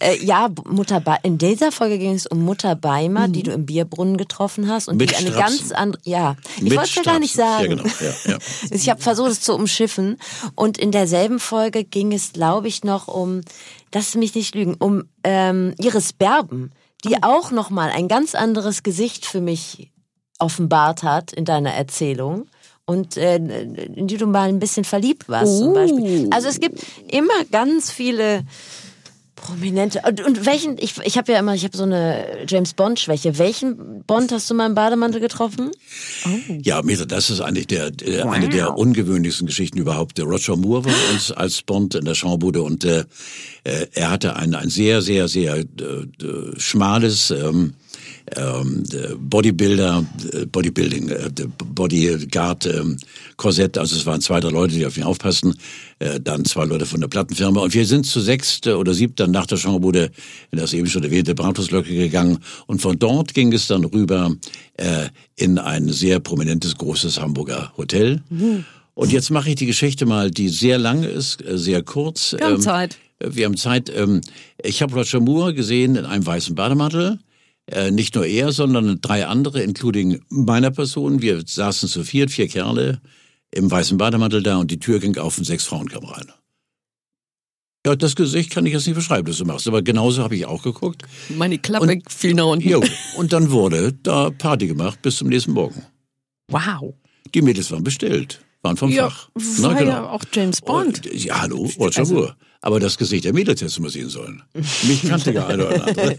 [0.00, 3.64] äh, ja, Mutter Be in dieser Folge ging es um Mutter Beimer, die du im
[3.64, 5.58] Bierbrunnen getroffen hast und Mit die eine Strapsen.
[5.60, 7.62] ganz andere, ja, ich wollte es ja gar nicht sagen.
[7.62, 7.84] Ja, genau.
[8.00, 8.38] Ja, ja.
[8.70, 10.18] Ich habe versucht, es zu umschiffen.
[10.54, 13.40] Und in derselben Folge ging es, glaube ich, noch um,
[13.94, 16.72] lass mich nicht lügen, um ähm, Iris Berben,
[17.06, 19.90] die auch noch mal ein ganz anderes Gesicht für mich
[20.40, 22.46] offenbart hat in deiner Erzählung.
[22.86, 26.28] Und äh, in die du mal ein bisschen verliebt warst zum Beispiel.
[26.32, 28.44] Also es gibt immer ganz viele
[29.40, 30.02] Prominente.
[30.06, 33.38] Und, und welchen, ich, ich habe ja immer, ich habe so eine James Bond-Schwäche.
[33.38, 35.70] Welchen Bond hast du mal im Bademantel getroffen?
[36.62, 40.18] Ja, Meta, das ist eigentlich der, der eine der ungewöhnlichsten Geschichten überhaupt.
[40.18, 43.04] Der Roger Moore war bei uns als Bond in der Schaubude und äh,
[43.64, 47.89] äh, er hatte ein, ein sehr, sehr, sehr äh, äh, schmales ähm, äh,
[49.18, 51.30] Bodybuilder, äh, Bodybuilding, äh,
[51.64, 52.96] Bodyguard ähm,
[53.36, 53.78] Korsett.
[53.78, 55.54] Also es waren zwei, drei Leute, die auf ihn aufpassten.
[55.98, 57.60] Äh, dann zwei Leute von der Plattenfirma.
[57.60, 60.10] Und wir sind zu sechst oder siebt dann nach der Schaubude
[60.50, 62.38] in das eben schon erwähnte Brathauslöcke gegangen.
[62.66, 64.34] Und von dort ging es dann rüber
[65.36, 68.22] in ein sehr prominentes, großes Hamburger Hotel.
[68.94, 72.34] Und jetzt mache ich die Geschichte mal, die sehr lang ist, sehr kurz.
[72.36, 72.98] Wir haben Zeit.
[73.18, 73.90] äh, Wir haben Zeit.
[73.94, 74.20] Ähm,
[74.62, 77.18] ich habe Roger Moore gesehen in einem weißen Bademantel.
[77.66, 81.22] Äh, nicht nur er, sondern drei andere, including meiner Person.
[81.22, 83.00] Wir saßen zu viert, vier Kerle
[83.52, 86.32] im weißen Bademantel da und die Tür ging auf und sechs Frauen kamen rein.
[87.86, 90.44] Ja, das Gesicht kann ich jetzt nicht beschreiben, das du machst, aber genauso habe ich
[90.44, 91.02] auch geguckt.
[91.30, 92.68] Meine Klappe fiel nach unten.
[92.68, 92.82] Jo,
[93.16, 95.82] und dann wurde da Party gemacht bis zum nächsten Morgen.
[96.48, 96.94] Wow.
[97.34, 99.30] Die Mädels waren bestellt, waren vom Ja, Fach.
[99.34, 101.06] war ja auch James Bond.
[101.06, 102.36] Und, ja, hallo, Roger Moore.
[102.62, 104.42] Aber das Gesicht der Mädels hättest du mal sehen sollen.
[104.82, 106.14] Mich kannte ja einer oder andere.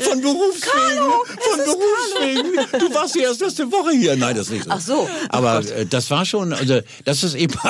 [0.00, 1.10] Von Berufswegen.
[1.40, 2.78] Von Berufswegen.
[2.78, 4.16] Du warst die erst letzte Woche hier.
[4.16, 4.70] Nein, das ist nicht so.
[4.70, 5.08] Ach so.
[5.30, 7.54] Aber äh, das war schon, also das ist eben.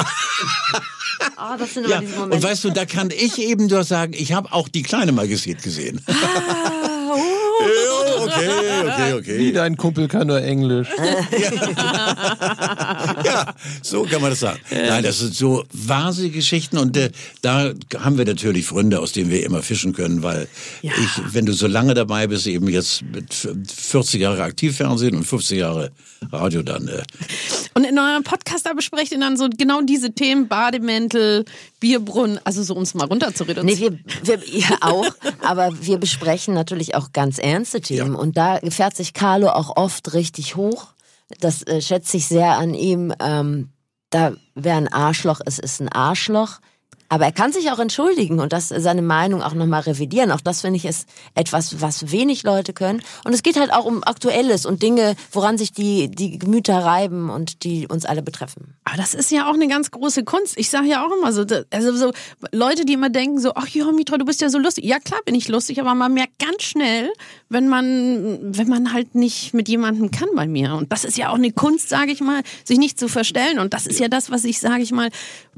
[1.37, 2.01] Ah, das sind immer ja.
[2.01, 5.13] diese Und weißt du, da kann ich eben nur sagen, ich habe auch die kleine
[5.13, 6.01] Magazin gesehen.
[6.07, 6.80] Ah, Ja,
[8.49, 9.39] okay, okay, okay.
[9.39, 10.89] Wie dein Kumpel kann nur Englisch.
[13.25, 14.59] ja, so kann man das sagen.
[14.71, 17.11] Nein, das sind so wahnsinnige Geschichten und äh,
[17.43, 20.49] da haben wir natürlich Freunde, aus denen wir immer fischen können, weil
[20.83, 20.93] ich,
[21.33, 25.91] wenn du so lange dabei bist, eben jetzt mit 40 Jahre Aktivfernsehen und 50 Jahre
[26.33, 27.03] Radio, dann äh,
[27.75, 31.45] Und in eurem Podcast, da besprecht ihr dann so genau diese Themen, Bademäntel,
[31.81, 34.03] Bierbrunnen, also so uns mal runterzureduzieren.
[34.05, 35.07] Nee, wir, wir ja auch,
[35.43, 38.13] aber wir besprechen natürlich auch ganz ernste Themen.
[38.13, 38.19] Ja.
[38.19, 40.89] Und da fährt sich Carlo auch oft richtig hoch.
[41.41, 43.13] Das äh, schätze ich sehr an ihm.
[43.21, 43.71] Ähm,
[44.11, 46.61] da wer ein Arschloch ist, ist ein Arschloch.
[47.13, 50.31] Aber er kann sich auch entschuldigen und das seine Meinung auch nochmal revidieren.
[50.31, 53.03] Auch das finde ich ist etwas, was wenig Leute können.
[53.25, 57.29] Und es geht halt auch um Aktuelles und Dinge, woran sich die, die Gemüter reiben
[57.29, 58.77] und die uns alle betreffen.
[58.85, 60.57] Aber das ist ja auch eine ganz große Kunst.
[60.57, 62.13] Ich sage ja auch immer so, also so
[62.53, 64.85] Leute, die immer denken so, ach ja, Mitra, du bist ja so lustig.
[64.85, 67.11] Ja, klar bin ich lustig, aber man merkt ganz schnell,
[67.49, 70.75] wenn man, wenn man halt nicht mit jemandem kann bei mir.
[70.75, 73.59] Und das ist ja auch eine Kunst, sage ich mal, sich nicht zu verstellen.
[73.59, 75.11] Und das ist ja das, was ich, sage ich mal,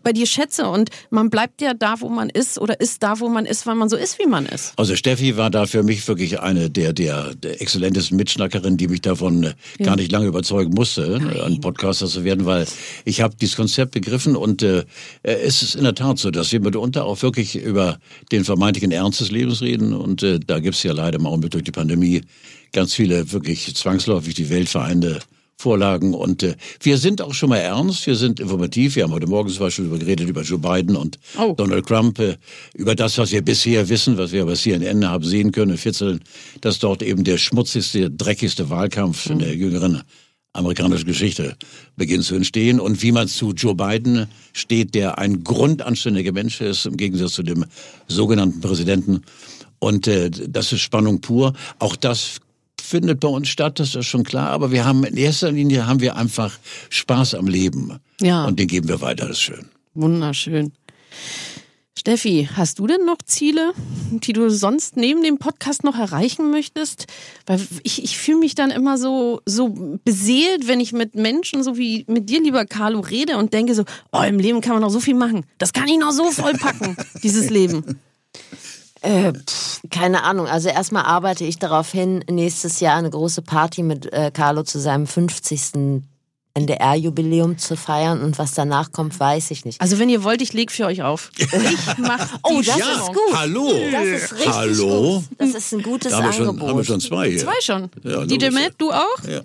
[0.03, 0.69] bei dir schätze.
[0.69, 3.75] Und man bleibt ja da, wo man ist oder ist da, wo man ist, weil
[3.75, 4.73] man so ist, wie man ist.
[4.77, 9.01] Also Steffi war da für mich wirklich eine der, der, der exzellentesten Mitschnackerinnen, die mich
[9.01, 12.67] davon äh, gar nicht lange überzeugen musste, äh, ein Podcaster zu werden, weil
[13.05, 14.85] ich habe dieses Konzept begriffen und äh,
[15.23, 17.99] es ist in der Tat so, dass wir mitunter auch wirklich über
[18.31, 21.65] den vermeintlichen Ernst des Lebens reden und äh, da gibt's ja leider im Augenblick durch
[21.65, 22.23] die Pandemie
[22.73, 25.21] ganz viele wirklich zwangsläufig die Welt vereinte
[25.63, 26.13] Vorlagen.
[26.15, 28.97] Und äh, wir sind auch schon mal ernst, wir sind informativ.
[28.97, 31.55] Wir haben heute Morgen zum Beispiel über geredet über Joe Biden und Oh.
[31.57, 32.37] Donald Trump, äh,
[32.75, 36.21] über das, was wir bisher wissen, was wir bei CNN haben sehen können, Vierteln,
[36.61, 40.03] dass dort eben der schmutzigste, dreckigste Wahlkampf in der jüngeren
[40.53, 41.57] amerikanischen Geschichte
[41.97, 46.87] beginnt zu entstehen und wie man zu Joe Biden steht, der ein grundanständiger Mensch ist,
[46.87, 47.65] im Gegensatz zu dem
[48.09, 49.23] sogenannten Präsidenten.
[49.79, 51.55] Und äh, das ist Spannung pur.
[51.79, 52.41] Auch das
[52.83, 54.51] findet bei uns statt, das ist schon klar.
[54.51, 56.59] Aber wir haben in erster Linie haben wir einfach
[56.91, 57.99] Spaß am Leben.
[58.21, 58.45] Ja.
[58.45, 59.67] Und den geben wir weiter, das ist schön.
[59.95, 60.73] Wunderschön.
[61.99, 63.75] Steffi, hast du denn noch Ziele,
[64.11, 67.07] die du sonst neben dem Podcast noch erreichen möchtest?
[67.47, 71.77] Weil ich, ich fühle mich dann immer so, so beseelt, wenn ich mit Menschen, so
[71.77, 74.91] wie mit dir, lieber Carlo, rede und denke so, oh, im Leben kann man noch
[74.91, 75.47] so viel machen.
[75.59, 78.01] Das kann ich noch so vollpacken, dieses Leben.
[79.03, 80.47] Äh, pff, keine Ahnung.
[80.47, 84.79] Also erstmal arbeite ich darauf hin, nächstes Jahr eine große Party mit äh, Carlo zu
[84.79, 86.03] seinem 50.
[86.55, 89.81] NDR-Jubiläum zu feiern und was danach kommt, weiß ich nicht.
[89.81, 91.31] Also wenn ihr wollt, ich leg für euch auf.
[91.39, 92.91] Ich mach Oh, die das Show.
[92.91, 93.35] ist gut.
[93.35, 93.73] Hallo.
[93.91, 95.21] Das ist richtig Hallo.
[95.21, 95.39] gut.
[95.39, 96.69] Das ist ein gutes Da haben wir, schon, Angebot.
[96.69, 97.39] haben wir schon zwei hier.
[97.39, 97.89] Zwei schon.
[98.05, 98.51] Ja, logisch.
[98.51, 99.25] Matt, du auch?
[99.27, 99.41] Ja.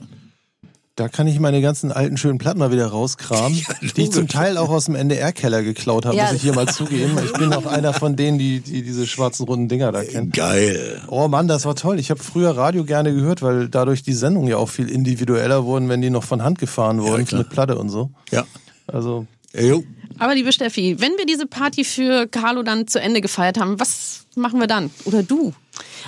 [0.97, 3.63] Da kann ich meine ganzen alten schönen Platten mal wieder rauskramen,
[3.95, 6.23] die ich zum Teil auch aus dem NDR-Keller geklaut habe, Ja.
[6.23, 7.15] muss ich hier mal zugeben.
[7.23, 10.31] Ich bin auch einer von denen, die, die diese schwarzen runden Dinger da kennen.
[10.31, 10.99] Geil.
[11.07, 11.99] Oh Mann, das war toll.
[11.99, 15.87] Ich habe früher Radio gerne gehört, weil dadurch die Sendungen ja auch viel individueller wurden,
[15.87, 17.41] wenn die noch von Hand gefahren wurden klar.
[17.41, 18.09] mit Platte und so.
[18.31, 18.43] Ja.
[18.87, 19.27] Also
[19.59, 19.83] Jo.
[20.19, 24.25] Aber liebe Steffi, wenn wir diese Party für Carlo dann zu Ende gefeiert haben, was
[24.35, 24.89] machen wir dann?
[25.05, 25.53] Oder du?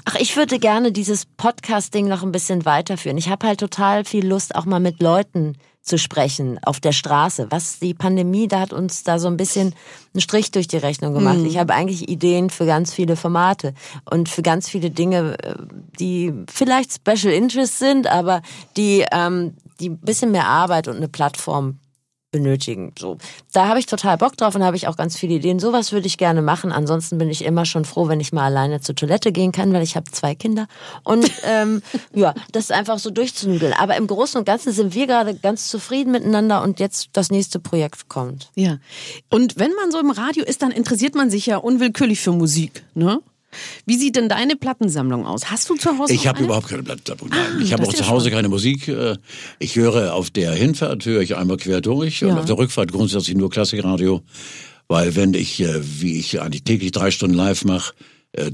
[0.06, 3.18] Ach, ich würde gerne dieses Podcast-Ding noch ein bisschen weiterführen.
[3.18, 7.48] Ich habe halt total viel Lust, auch mal mit Leuten zu sprechen auf der Straße.
[7.50, 9.74] Was die Pandemie, da hat uns da so ein bisschen
[10.14, 11.40] einen Strich durch die Rechnung gemacht.
[11.46, 13.74] Ich habe eigentlich Ideen für ganz viele Formate
[14.10, 15.56] und für ganz viele Dinge, äh,
[16.00, 18.42] die vielleicht Special Interest sind, aber
[18.76, 21.80] die, ähm, die ein bisschen mehr Arbeit und eine Plattform
[22.32, 22.94] benötigen.
[22.98, 23.18] So,
[23.54, 25.60] da habe ich total Bock drauf und habe ich auch ganz viele Ideen.
[25.60, 26.72] Sowas würde ich gerne machen.
[26.72, 29.84] Ansonsten bin ich immer schon froh, wenn ich mal alleine zur Toilette gehen kann, weil
[29.84, 30.68] ich habe zwei Kinder
[31.04, 31.82] und ähm,
[32.13, 33.74] ja, das ist einfach so durchzunudeln.
[33.74, 37.60] Aber im Großen und Ganzen sind wir gerade ganz zufrieden miteinander und jetzt das nächste
[37.60, 38.52] Projekt kommt.
[38.56, 38.78] Ja.
[39.30, 42.84] Und wenn man so im Radio ist, dann interessiert man sich ja unwillkürlich für Musik,
[42.94, 43.20] ne?
[43.86, 45.50] Wie sieht denn deine Plattensammlung aus?
[45.50, 47.30] Hast du zu Hause Ich habe überhaupt keine Blattsammlung.
[47.30, 47.40] Nein.
[47.58, 48.36] Ah, ich habe auch zu Hause spannend.
[48.36, 48.88] keine Musik.
[48.88, 49.16] Äh,
[49.60, 52.38] Ich höre auf der Hinfahrt höre ich einmal quer durch und Ja.
[52.40, 54.22] auf der Rückfahrt grundsätzlich nur Klassikradio,
[54.88, 57.94] weil wenn ich äh, wie ich eigentlich täglich drei Stunden live mache,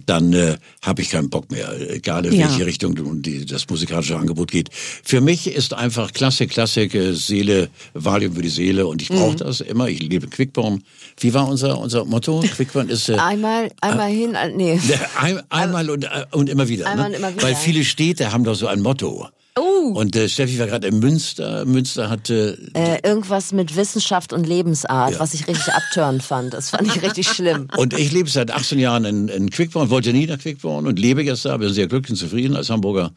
[0.06, 2.48] dann äh, habe ich keinen Bock mehr, egal in Ja.
[2.48, 4.70] welche Richtung die, das musikalische Angebot geht.
[4.72, 9.34] Für mich ist einfach Klassik, Klassik, äh, Seele, Valium für die Seele und ich brauche
[9.34, 9.38] Mhm.
[9.38, 9.90] das immer.
[9.90, 10.82] Ich liebe Quickborn.
[11.20, 12.40] Wie war unser unser Motto?
[12.40, 14.80] Quickborn ist äh, Einmal, einmal hin, äh, nee.
[15.20, 16.88] ein, einmal und, äh, und immer wieder.
[16.88, 17.16] Einmal ne?
[17.18, 17.44] und immer wieder.
[17.44, 19.28] Weil viele Städte haben doch so ein Motto.
[19.58, 19.94] Oh.
[19.94, 21.64] Und äh, Steffi war gerade in Münster.
[21.66, 25.20] Münster hatte Äh, irgendwas mit Wissenschaft und Lebensart, Ja.
[25.20, 26.54] was ich richtig abtörend fand.
[26.54, 27.68] Das fand ich richtig schlimm.
[27.78, 31.24] und ich lebe seit 18 Jahren in, in Quickborn, wollte nie nach Quickborn und lebe
[31.24, 33.12] jetzt da, bin sehr glücklich und zufrieden als Hamburger.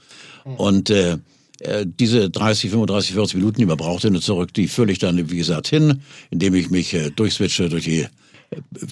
[0.44, 1.18] Und äh,
[1.60, 5.00] äh, diese 30, 35, 40 Minuten, die man braucht hin und zurück, die fülle ich
[5.00, 8.06] dann, wie gesagt, hin, indem ich mich äh, durchswitche durch die...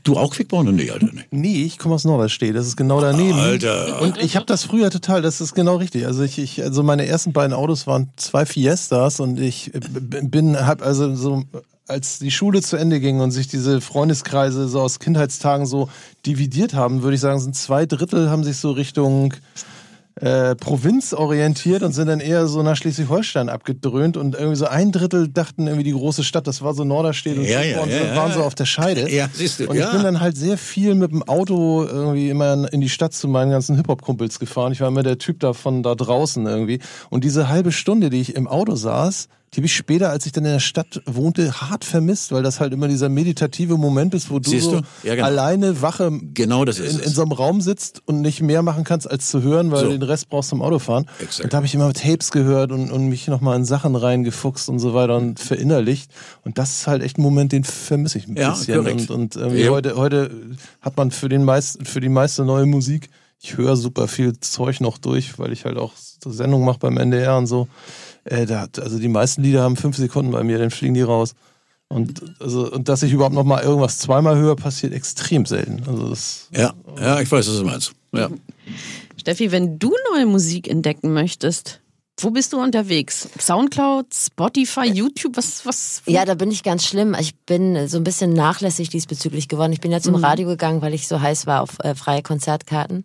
[0.05, 0.75] Du auch Quickborn?
[0.75, 1.23] Nee, Alter, nee.
[1.31, 3.39] Nee, ich komme aus Norderstedt, das ist genau daneben.
[3.39, 4.03] Alter.
[4.03, 6.07] Und ich habe das früher total, das ist genau richtig.
[6.07, 9.81] Also ich, ich also meine ersten beiden Autos waren zwei Fiestas und ich äh,
[10.23, 11.45] bin hab also so
[11.89, 15.89] als die Schule zu Ende ging und sich diese Freundeskreise so aus Kindheitstagen so
[16.27, 19.35] dividiert haben, würde ich sagen, sind zwei Drittel haben sich so Richtung
[20.21, 24.91] äh, Provinz orientiert und sind dann eher so nach Schleswig-Holstein abgedröhnt und irgendwie so ein
[24.91, 27.91] Drittel dachten irgendwie die große Stadt, das war so Norderstedt und Ja, so ja, und
[27.91, 29.11] ja, waren so auf der Scheide.
[29.11, 32.73] Ja, siehst du, Und ich bin dann halt sehr viel mit dem Auto irgendwie immer
[32.73, 34.73] in die Stadt zu meinen ganzen Hip-Hop-Kumpels gefahren.
[34.73, 36.79] Ich war immer der Typ da von da draußen irgendwie.
[37.11, 40.33] Und diese halbe Stunde, die ich im Auto saß, die habe ich später, als ich
[40.33, 44.29] dann in der Stadt wohnte, hart vermisst, weil das halt immer dieser meditative Moment ist,
[44.31, 44.87] wo du Siehst so du?
[45.03, 45.27] Ja, genau.
[45.29, 48.85] alleine wache Genau das ist in, in so einem Raum sitzt und nicht mehr machen
[48.85, 49.91] kannst, als zu hören, weil So.
[49.91, 51.09] den Rest brauchst du im Autofahren.
[51.21, 51.45] Exakt.
[51.45, 54.79] Und da habe ich immer Tapes gehört und, und mich nochmal in Sachen reingefuchst und
[54.79, 56.11] so weiter und verinnerlicht.
[56.45, 58.77] Und das ist halt echt ein Moment, den vermisse ich ein Ja, bisschen.
[58.83, 59.11] korrekt.
[59.11, 59.71] Und, und irgendwie Ja.
[59.71, 60.31] heute, heute
[60.83, 63.09] hat man für, den meisten, für die meiste neue Musik,
[63.41, 66.97] ich höre super viel Zeug noch durch, weil ich halt auch so Sendungen mache beim
[66.99, 67.69] NDR und so.
[68.27, 71.35] Äh, da, also die meisten Lieder haben fünf Sekunden bei mir, dann fliegen die raus.
[71.89, 75.85] Und, also, und dass ich überhaupt noch mal irgendwas zweimal höre, passiert extrem selten.
[75.87, 77.93] Also das, Ja, ja, ich weiß, was du meinst.
[78.13, 78.29] Ja.
[79.17, 81.81] Steffi, wenn du neue Musik entdecken möchtest,
[82.19, 83.29] Wo bist du unterwegs?
[83.39, 85.37] Soundcloud, Spotify, YouTube?
[85.37, 86.01] Was, was?
[86.07, 87.15] Ja, da bin ich ganz schlimm.
[87.21, 89.73] Ich bin so ein bisschen nachlässig diesbezüglich geworden.
[89.75, 90.25] Ich bin ja zum Mhm.
[90.25, 93.05] Radio gegangen, weil ich so heiß war auf äh, freie Konzertkarten.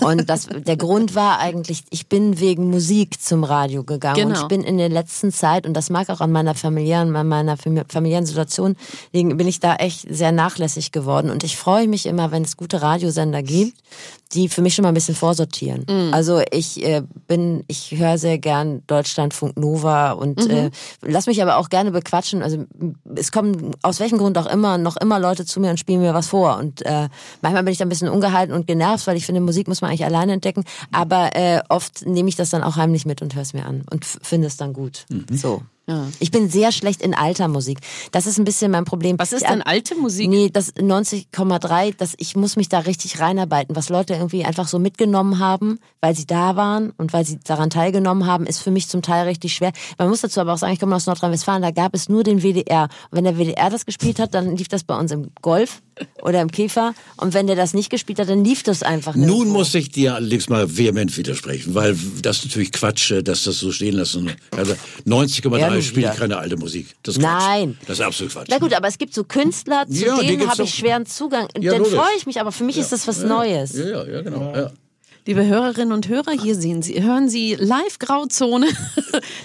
[0.00, 4.20] Und das, der Grund war eigentlich, ich bin wegen Musik zum Radio gegangen.
[4.26, 4.42] Und Genau.
[4.42, 7.56] ich bin in der letzten Zeit, und das mag auch an meiner familiären, an meiner
[7.56, 8.76] fami- familiären Situation
[9.14, 11.30] liegen, bin ich da echt sehr nachlässig geworden.
[11.30, 13.78] Und ich freue mich immer, wenn es gute Radiosender gibt,
[14.34, 15.86] die für mich schon mal ein bisschen vorsortieren.
[15.88, 16.12] Mhm.
[16.12, 20.50] Also ich äh, bin, ich höre sehr gern Deutschlandfunk Nova und Mhm.
[20.50, 20.70] äh,
[21.02, 22.42] lass mich aber auch gerne bequatschen.
[22.42, 22.64] Also
[23.14, 26.14] es kommen aus welchem Grund auch immer noch immer Leute zu mir und spielen mir
[26.14, 26.58] was vor.
[26.58, 27.08] Und äh,
[27.42, 29.90] manchmal bin ich da ein bisschen ungehalten und genervt, weil ich finde, Musik muss man
[29.90, 30.64] eigentlich alleine entdecken.
[30.90, 33.84] Aber äh, oft nehme ich das dann auch heimlich mit und höre es mir an
[33.92, 35.04] und finde es dann gut.
[35.10, 35.26] Mhm.
[35.36, 35.62] So.
[36.18, 37.78] Ich bin sehr schlecht in alter Musik.
[38.12, 39.18] Das ist ein bisschen mein Problem.
[39.18, 40.28] Was ist denn alte Musik?
[40.28, 43.76] Nee, das 90,3, das ich muss mich da richtig reinarbeiten.
[43.76, 47.70] Was Leute irgendwie einfach so mitgenommen haben, weil sie da waren und weil sie daran
[47.70, 49.72] teilgenommen haben, ist für mich zum Teil richtig schwer.
[49.98, 52.42] Man muss dazu aber auch sagen, ich komme aus Nordrhein-Westfalen, da gab es nur den
[52.42, 52.84] WDR.
[53.10, 55.82] Und wenn der WDR das gespielt hat, dann lief das bei uns im Golf
[56.22, 56.94] oder im Käfer.
[57.16, 59.28] Und wenn der das nicht gespielt hat, dann lief das einfach nicht.
[59.28, 63.44] Nun muss ich dir allerdings mal vehement widersprechen, weil das ist natürlich Quatsch, äh, dass
[63.44, 64.30] das so stehen lassen.
[64.56, 64.74] Also
[65.06, 66.88] 90,3 Ja, nun spielt keine alte Musik.
[67.02, 67.30] Das ist Quatsch.
[67.32, 67.78] Nein.
[67.86, 68.48] Das ist absolut Quatsch.
[68.50, 71.48] Na gut, aber es gibt so Künstler, zu Ja, denen habe ich schweren Zugang.
[71.58, 73.72] Ja, dann freue ich mich, aber für mich ist das was Neues.
[73.76, 74.70] Ja, ja, ja, genau.
[75.30, 75.36] Ja.
[75.36, 78.66] Liebe Hörerinnen und Hörer, hier sehen Sie, hören Sie live Grauzone.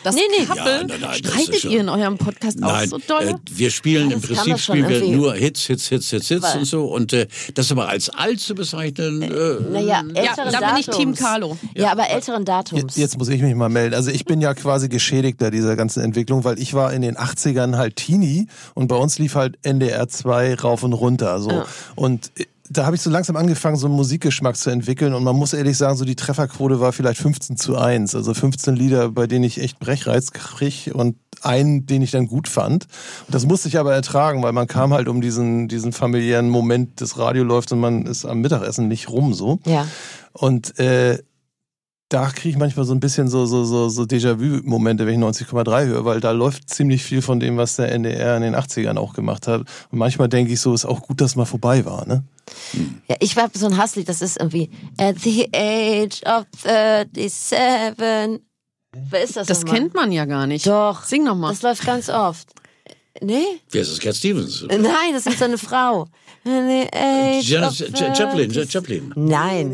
[0.04, 0.46] Das Nee, nee.
[0.46, 0.64] Couple.
[0.64, 3.24] Ja, nein, nein, Streitet ihr in eurem Podcast auch Nein, so doll?
[3.24, 6.44] äh, wir spielen im Das kann Prinzip spielen wir nur Hits, Hits, Hits, Hits, Hits
[6.44, 6.86] Weil- und so.
[6.86, 9.28] Und äh, das aber als alt zu bezeichnen, äh,
[9.72, 10.86] Naja, älteren da bin ich.
[10.88, 11.58] Team Carlo.
[11.76, 12.82] Ja, aber älteren Datums.
[12.82, 13.96] Jetzt, jetzt muss ich mich mal melden.
[13.96, 17.78] Also ich bin ja quasi Geschädigter dieser ganzen Entwicklung, weil ich war in den 80ern
[17.78, 21.40] halt Teenie und bei uns lief halt NDR 2 rauf und runter.
[21.40, 21.64] So.
[21.96, 25.36] Und äh, da habe ich so langsam angefangen, so einen Musikgeschmack zu entwickeln und man
[25.36, 28.16] muss ehrlich sagen, so die Trefferquote war vielleicht 15 zu 1.
[28.16, 32.48] Also 15 Lieder, bei denen ich echt Brechreiz krieg und einen, den ich dann gut
[32.48, 32.88] fand.
[33.28, 37.02] Und das musste ich aber ertragen, weil man kam halt um diesen, diesen familiären Moment,
[37.02, 39.60] das Radio läuft und man ist am Mittagessen nicht rum so.
[39.66, 39.88] Ja.
[40.34, 41.20] Und äh,
[42.10, 45.86] da kriege ich manchmal so ein bisschen so, so, so, so Déjà-vu-Momente, wenn ich 90,3
[45.88, 49.14] höre, weil da läuft ziemlich viel von dem, was der NDR in den 80ern auch
[49.14, 49.62] gemacht hat.
[49.90, 52.24] Und manchmal denke ich so, ist auch gut, dass mal vorbei war, ne?
[53.08, 58.42] Ja, ich habe so ein Hasslied, das ist irgendwie At the age of 37.
[59.10, 59.80] Wer ist das Das nochmal?
[59.80, 60.68] kennt man ja gar nicht.
[60.68, 61.04] Doch.
[61.04, 61.50] Sing noch mal.
[61.50, 62.48] Das läuft ganz oft.
[63.22, 63.44] Nee?
[63.72, 64.00] wer ist das?
[64.00, 64.66] Cat Stevens?
[64.70, 66.08] Nein, das ist so eine Frau.
[66.48, 68.72] At the age Janis of J- Chaplin, 37.
[68.72, 69.12] Chaplin.
[69.16, 69.74] Nein.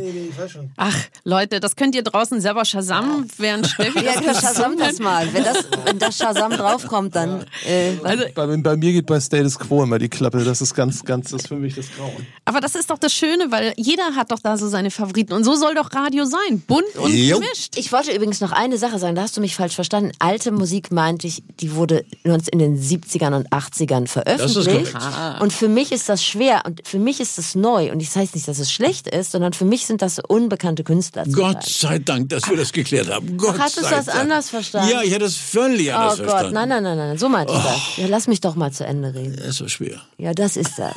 [0.77, 0.95] Ach,
[1.25, 5.27] Leute, das könnt ihr draußen selber Shazam, während Steffi Ja, das Shazam das mal.
[5.33, 7.45] Wenn das, wenn das Shazam draufkommt, dann.
[7.67, 10.43] Äh, Also, Bei, bei mir geht bei Status Quo immer die Klappe.
[10.45, 12.25] Das ist ganz, ganz, das ist für mich das Grauen.
[12.45, 15.33] aber das ist doch das Schöne, weil jeder hat doch da so seine Favoriten.
[15.33, 16.61] Und so soll doch Radio sein.
[16.65, 17.39] Bunt und Jo.
[17.39, 17.75] gemischt.
[17.77, 20.11] Ich wollte übrigens noch eine Sache sagen, da hast du mich falsch verstanden.
[20.19, 24.93] Alte Musik meinte ich, die wurde in den 70ern und 80ern veröffentlicht.
[24.93, 25.41] korrekt.
[25.41, 27.91] Und für mich ist das schwer und für mich ist das neu.
[27.91, 31.23] Und das heißt nicht, dass es schlecht ist, sondern für mich sind das unbekannte Künstler.
[31.31, 33.37] Gott sei Dank, dass wir das geklärt haben.
[33.37, 34.19] Gott du sei das Dank.
[34.19, 34.91] anders verstanden?
[34.91, 36.53] Ja, ich hätte es völlig Oh anders Gott, verstanden.
[36.53, 37.97] nein, nein, nein, nein, so meinte ich das.
[37.97, 39.35] Ja, lass mich doch mal zu Ende reden.
[39.37, 40.01] Das ist so schwer.
[40.17, 40.95] Ja, das ist das.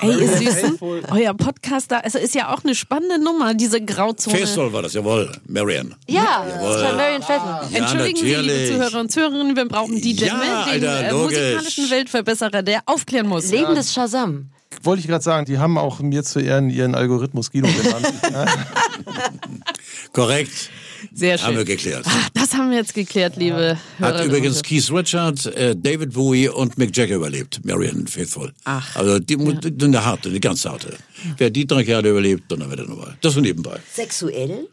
[0.00, 0.78] Ey, ihr Süßen,
[1.10, 4.38] euer Podcast da, also ist ja auch eine spannende Nummer, diese Grauzone.
[4.38, 5.30] Festvoll war das, jawohl.
[5.46, 5.96] Marianne.
[6.08, 7.70] Ja, das ist von Marion Feldman.
[7.72, 8.68] Ja, Entschuldigen Sie, liebe.
[8.72, 13.26] Zuhörer und Zuhörerinnen, wir brauchen DJ Ja, Mel, den Alter, äh, musikalischen Weltverbesserer, der aufklären
[13.28, 13.50] muss.
[13.50, 14.48] Lebendes Shazam.
[14.82, 18.06] Wollte ich gerade sagen, die haben auch mir zu Ehren ihren Algorithmus Guido genannt.
[18.32, 18.46] Ja.
[20.12, 20.70] Korrekt.
[21.12, 21.66] Sehr Haben wir schön.
[21.66, 22.04] geklärt.
[22.06, 24.62] Ach, das haben wir jetzt geklärt, liebe Hörerinnen Hat übrigens Hörer.
[24.62, 27.60] Keith Richard, äh, David Bowie und Mick Jagger überlebt.
[27.64, 28.52] Marianne Faithful.
[28.64, 28.94] Ach.
[28.96, 30.96] Also die, die, eine harte, eine ganz harte.
[31.36, 33.16] Wer die drei Kerle überlebt, dann wird er nochmal.
[33.20, 33.78] Das so nebenbei.
[33.92, 34.68] Sexuell?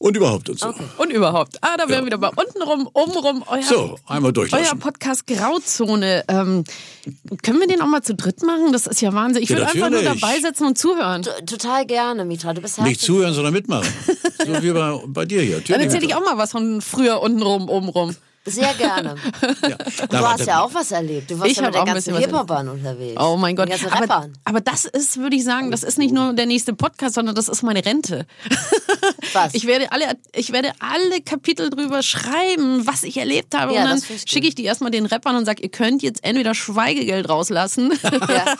[0.00, 0.72] Und überhaupt und so.
[0.98, 1.58] Und überhaupt.
[1.60, 3.42] Ah, da wären wir wieder bei untenrum, obenrum.
[3.48, 4.78] Euer, So, einmal euer durchlassen.
[4.78, 6.24] Podcast Grauzone.
[6.28, 6.62] Ähm,
[7.42, 8.72] können wir den auch mal zu dritt machen?
[8.72, 9.42] Das ist ja Wahnsinn.
[9.42, 11.22] Ich Ja, würde einfach nur dabei sitzen und zuhören.
[11.22, 12.54] T- Total gerne, Mitra.
[12.54, 13.88] Du bist Nicht herzlich zuhören, sondern mitmachen.
[14.46, 15.60] so wie bei, bei dir hier.
[15.62, 18.14] Dann erzähle ich auch mal was von früher untenrum, obenrum.
[18.50, 19.14] Sehr gerne.
[19.68, 19.76] Ja,
[20.08, 21.30] Du hast ja auch was erlebt.
[21.30, 23.20] Du warst Ich ja mit den ganzen Hip-Hopern unterwegs.
[23.20, 23.68] Oh mein Gott.
[23.90, 27.34] Aber, aber das ist, würde ich sagen, das ist nicht nur der nächste Podcast, sondern
[27.34, 28.26] das ist meine Rente.
[29.32, 29.54] Was?
[29.54, 33.74] Ich werde alle, ich werde alle Kapitel drüber schreiben, was ich erlebt habe.
[33.74, 36.54] Ja, und dann schicke ich die erstmal den Rappern und sage, ihr könnt jetzt entweder
[36.54, 38.54] Schweigegeld rauslassen Ja,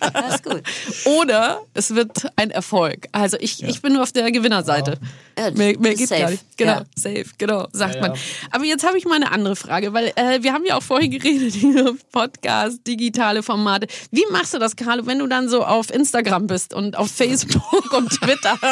[0.12, 0.62] das ist gut.
[1.04, 3.06] oder es wird ein Erfolg.
[3.12, 4.98] Also ich, ich bin nur auf der Gewinnerseite.
[5.38, 6.20] Ja, mehr mehr geht safe.
[6.22, 6.44] gar nicht.
[6.56, 6.84] Genau, Ja.
[6.96, 8.12] safe, genau, sagt man.
[8.50, 11.54] Aber jetzt habe ich meine andere Frage, weil äh, wir haben ja auch vorhin geredet
[11.62, 13.86] über Podcast, digitale Formate.
[14.10, 17.92] Wie machst du das, Carlo, wenn du dann so auf Instagram bist und auf Facebook
[17.92, 18.58] und Twitter?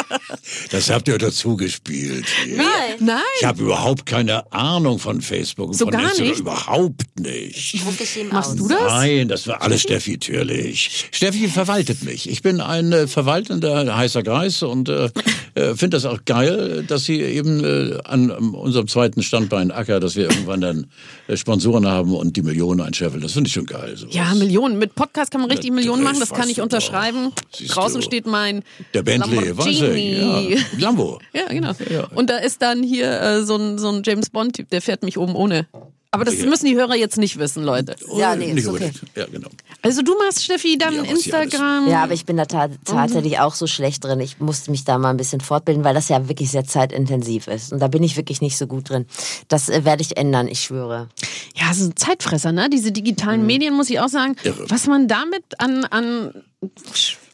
[0.71, 2.25] Das habt ihr dazu gespielt.
[2.47, 2.65] Nein.
[2.99, 3.17] Nein.
[3.39, 6.27] Ich habe überhaupt keine Ahnung von Facebook und So von gar Instagram.
[6.29, 6.39] nicht?
[6.39, 7.83] Überhaupt nicht.
[8.31, 8.55] Machst aus.
[8.57, 8.81] du das?
[8.81, 11.09] Nein, das war alles Steffi natürlich.
[11.11, 12.29] Steffi verwaltet mich.
[12.29, 15.09] Ich bin ein äh, verwaltender heißer Greis und äh,
[15.55, 20.15] äh, finde das auch geil, dass sie eben äh, an unserem zweiten Standbein Acker, dass
[20.15, 20.87] wir irgendwann dann
[21.27, 23.21] äh, Sponsoren haben und die Millionen einscheffeln.
[23.21, 23.95] Das finde ich schon geil.
[23.97, 24.13] sowas.
[24.13, 24.77] Ja, Millionen.
[24.77, 27.31] Mit Podcast kann man richtig Ja, Millionen machen, das kann ich unterschreiben.
[27.67, 28.05] Draußen du.
[28.05, 29.79] steht mein Der Bentley, weiß ich.
[29.79, 30.55] Lamborghini.
[30.55, 30.59] Ja.
[30.79, 31.19] Lambo.
[31.33, 31.71] Ja, genau.
[31.89, 32.07] Ja.
[32.15, 35.17] Und da ist dann hier äh, so ein, so ein James Bond-Typ, der fährt mich
[35.17, 35.67] oben ohne.
[36.13, 37.95] Aber das müssen die Hörer jetzt nicht wissen, Leute.
[38.15, 38.85] Ja, nee, Nicht ist okay.
[38.85, 39.15] unbedingt.
[39.15, 39.49] Ja, genau.
[39.81, 41.89] Also du machst, Steffi, dann Ja, was hier Instagram.
[41.89, 44.19] Ja, aber ich bin da ta tatsächlich auch so schlecht drin.
[44.19, 47.73] Ich musste mich da mal ein bisschen fortbilden, weil das ja wirklich sehr zeitintensiv ist.
[47.73, 49.07] Und da bin ich wirklich nicht so gut drin.
[49.47, 51.09] Das äh, werde ich ändern, ich schwöre.
[51.55, 52.69] Ja, es ist ein Zeitfresser, ne?
[52.69, 54.35] Diese digitalen Medien, muss ich auch sagen.
[54.43, 54.65] Irre.
[54.69, 56.43] Was man damit an, an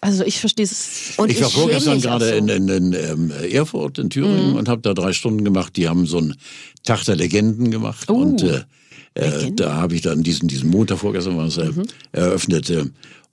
[0.02, 1.14] also ich verstehe es.
[1.18, 2.34] Und ich war vorgestern gerade so.
[2.36, 4.10] in, in, in ähm, Erfurt, in Mhm.
[4.10, 5.76] Thüringen und habe da drei Stunden gemacht.
[5.76, 6.36] Die haben so einen
[6.84, 8.10] Tag der Legenden gemacht.
[8.10, 8.14] Oh.
[8.16, 8.64] Und äh,
[9.16, 11.84] äh, da habe ich dann diesen, diesen Montag vorgestern war es, äh, Mhm.
[12.12, 12.72] eröffnet.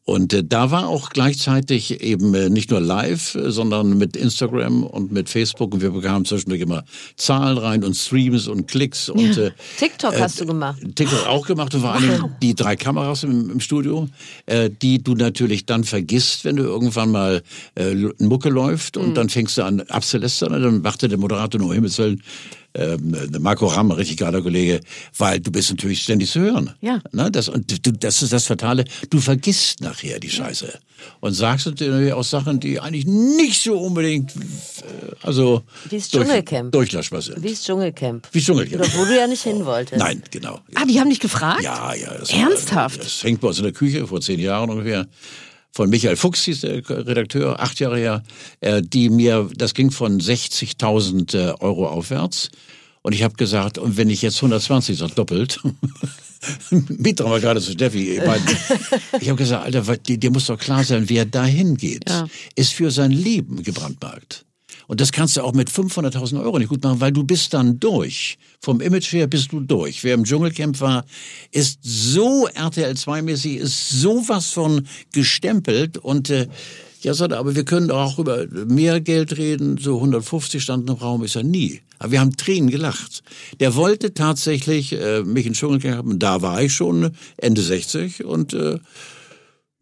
[0.07, 4.17] Äh, und äh, da war auch gleichzeitig eben äh, nicht nur live, äh, sondern mit
[4.17, 5.75] Instagram und mit Facebook.
[5.75, 6.85] Und wir bekamen zwischendurch immer
[7.17, 9.09] Zahlen rein und Streams und Klicks.
[9.09, 10.79] Und, äh, TikTok hast du gemacht.
[10.95, 14.09] TikTok auch gemacht und vor allen Dingen die drei Kameras im, im Studio,
[14.47, 17.43] äh, die du natürlich dann vergisst, wenn du irgendwann mal
[17.75, 21.75] äh, Mucke läuft und dann fängst du an abzulästern und dann machte der Moderator nur
[21.75, 22.23] Himmels Willen,
[22.77, 24.81] ähm, Marco Ramm, richtig geiler Kollege,
[25.17, 26.75] weil du bist natürlich ständig zu hören.
[26.81, 27.01] Ja.
[27.13, 27.31] Ne?
[27.31, 30.79] Das, und du, das ist das Fatale, du vergisst nachher die Scheiße
[31.21, 34.41] und sagst natürlich auch Sachen, die eigentlich nicht so unbedingt, äh,
[35.23, 36.73] also Wie das Dschungelcamp.
[36.73, 37.43] durchlassbar sind.
[37.43, 38.29] Wie das Dschungelcamp.
[38.33, 38.83] Wie Dschungelcamp.
[38.83, 39.99] Oder wo du ja nicht hin wolltest.
[39.99, 40.61] Nein, genau.
[40.75, 41.63] Ah, die haben dich gefragt?
[41.63, 42.13] Ja, ja.
[42.19, 42.99] Das Ernsthaft?
[42.99, 45.07] War, das hängt bei uns in der Küche vor zehn Jahren ungefähr.
[45.77, 48.23] Von Michael Fuchs hieß der Redakteur, acht Jahre her,
[48.61, 52.49] äh, die mir, das ging von 60.000 äh, Euro aufwärts.
[53.03, 55.61] Und ich habe gesagt, und wenn ich jetzt 120, so doppelt,
[56.71, 58.17] Mitra war gerade zu Steffi.
[58.17, 58.41] Ich, mein,
[59.21, 62.27] ich habe gesagt, Alter, dir, dir muss doch klar sein, wer dahin geht, Ja.
[62.55, 64.46] ist für sein Leben gebrandmarkt.
[64.87, 67.81] Und das kannst du auch mit 500.000 Euro nicht gut machen, weil du bist dann
[67.81, 68.39] durch.
[68.61, 70.05] Vom Image her bist du durch.
[70.05, 71.05] Wer im Dschungelcamp war,
[71.51, 76.47] ist so RTL 2-mäßig, ist sowas von gestempelt und äh,
[77.03, 79.79] ja, er, aber wir können auch über mehr Geld reden.
[79.79, 81.81] So 150 standen im Raum, ist er nie.
[81.99, 83.23] Aber wir haben Tränen gelacht.
[83.61, 86.19] Der wollte tatsächlich äh, mich in Dschungelcamp haben.
[86.19, 88.79] Da war ich schon Ende 60 und äh,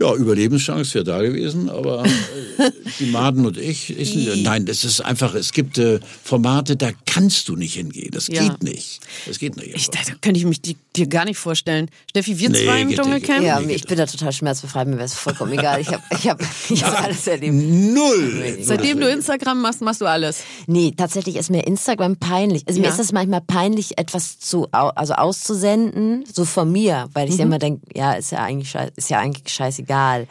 [0.01, 5.01] ja, Überlebenschance wäre da gewesen, aber äh, die Maden und ich, ich, nein, das ist
[5.01, 8.11] einfach, es gibt äh, Formate, da kannst du nicht hingehen.
[8.13, 8.49] Das Ja.
[8.49, 9.01] geht nicht.
[9.27, 9.75] Das geht nicht.
[9.75, 11.91] Ich, da könnte ich mich die, dir gar nicht vorstellen.
[12.11, 12.91] Steffi, wir Nee, zwei im.
[12.95, 13.43] Dschungelcamp?
[13.45, 15.81] Ja, Nee, ich bin da total schmerzbefreit, mir wäre es vollkommen egal.
[15.81, 16.41] Ich habe ich hab,
[16.71, 17.55] ich hab alles erlebt.
[17.55, 18.59] Null!
[18.63, 20.43] Seitdem du Instagram machst, machst du alles.
[20.67, 22.63] Nee, tatsächlich ist mir Instagram peinlich.
[22.67, 22.87] Also Ja.
[22.89, 27.35] Mir ist es manchmal peinlich, etwas zu, also auszusenden, so von mir, weil Mhm.
[27.35, 30.27] ich immer denke, ja, ist ja eigentlich scheiß, ist ja eigentlich scheißegal.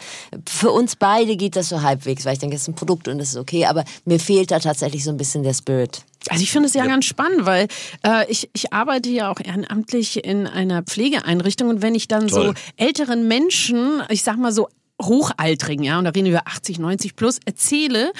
[0.48, 3.20] Für uns beide geht das so halbwegs, weil ich denke, es ist ein Produkt und
[3.20, 6.04] es ist okay, aber mir fehlt da tatsächlich so ein bisschen der Spirit.
[6.30, 7.68] Also ich finde es ja, ganz spannend, weil
[8.06, 12.48] äh, ich, ich arbeite ja auch ehrenamtlich in einer Pflegeeinrichtung und wenn ich dann Toll.
[12.48, 14.70] so älteren Menschen, ich sag mal so
[15.02, 18.14] Hochaltrigen, ja, und da reden wir über 80, 90 plus, erzähle,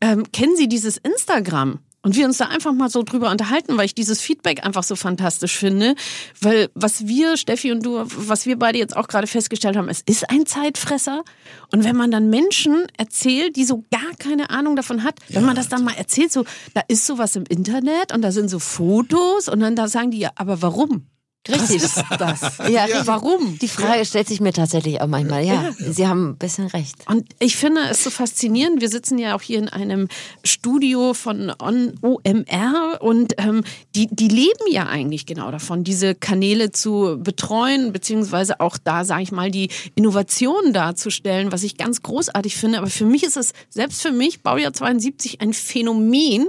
[0.00, 1.78] ähm, kennen Sie dieses Instagram?
[2.02, 4.96] Und wir uns da einfach mal so drüber unterhalten, weil ich dieses Feedback einfach so
[4.96, 5.94] fantastisch finde.
[6.40, 10.00] Weil was wir, Steffi und du, was wir beide jetzt auch gerade festgestellt haben, es
[10.00, 11.22] ist ein Zeitfresser.
[11.70, 15.54] Und wenn man dann Menschen erzählt, die so gar keine Ahnung davon hat, wenn man
[15.54, 16.44] das dann mal erzählt, so,
[16.74, 20.18] da ist sowas im Internet und da sind so Fotos und dann da sagen die
[20.18, 21.06] ja, aber warum?
[21.48, 21.82] Richtig.
[21.82, 22.58] Was ist das?
[22.70, 23.04] Ja, ja.
[23.06, 23.58] Warum?
[23.58, 25.44] Die Frage stellt sich mir tatsächlich auch manchmal.
[25.44, 26.94] Ja, Sie haben ein bisschen recht.
[27.08, 28.80] Und ich finde es so faszinierend.
[28.80, 30.06] Wir sitzen ja auch hier in einem
[30.44, 33.64] Studio von On OMR und ähm,
[33.96, 39.22] die, die leben ja eigentlich genau davon, diese Kanäle zu betreuen, beziehungsweise auch da, sage
[39.22, 42.78] ich mal, die Innovationen darzustellen, was ich ganz großartig finde.
[42.78, 46.46] Aber für mich ist es, selbst für mich, Baujahr 72, ein Phänomen,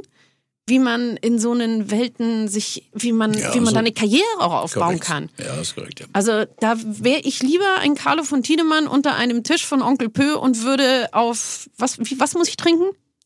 [0.68, 3.92] wie man in so einen Welten sich, wie man, Ja, wie man so- da eine
[3.92, 5.04] Karriere auch aufbauen Korrekt.
[5.04, 5.30] kann.
[5.38, 6.00] Ja, ist korrekt.
[6.00, 6.06] Ja.
[6.14, 10.36] Also da wäre ich lieber ein Carlo von Tiedemann unter einem Tisch von Onkel Pö
[10.36, 12.86] und würde auf was wie, was muss ich trinken?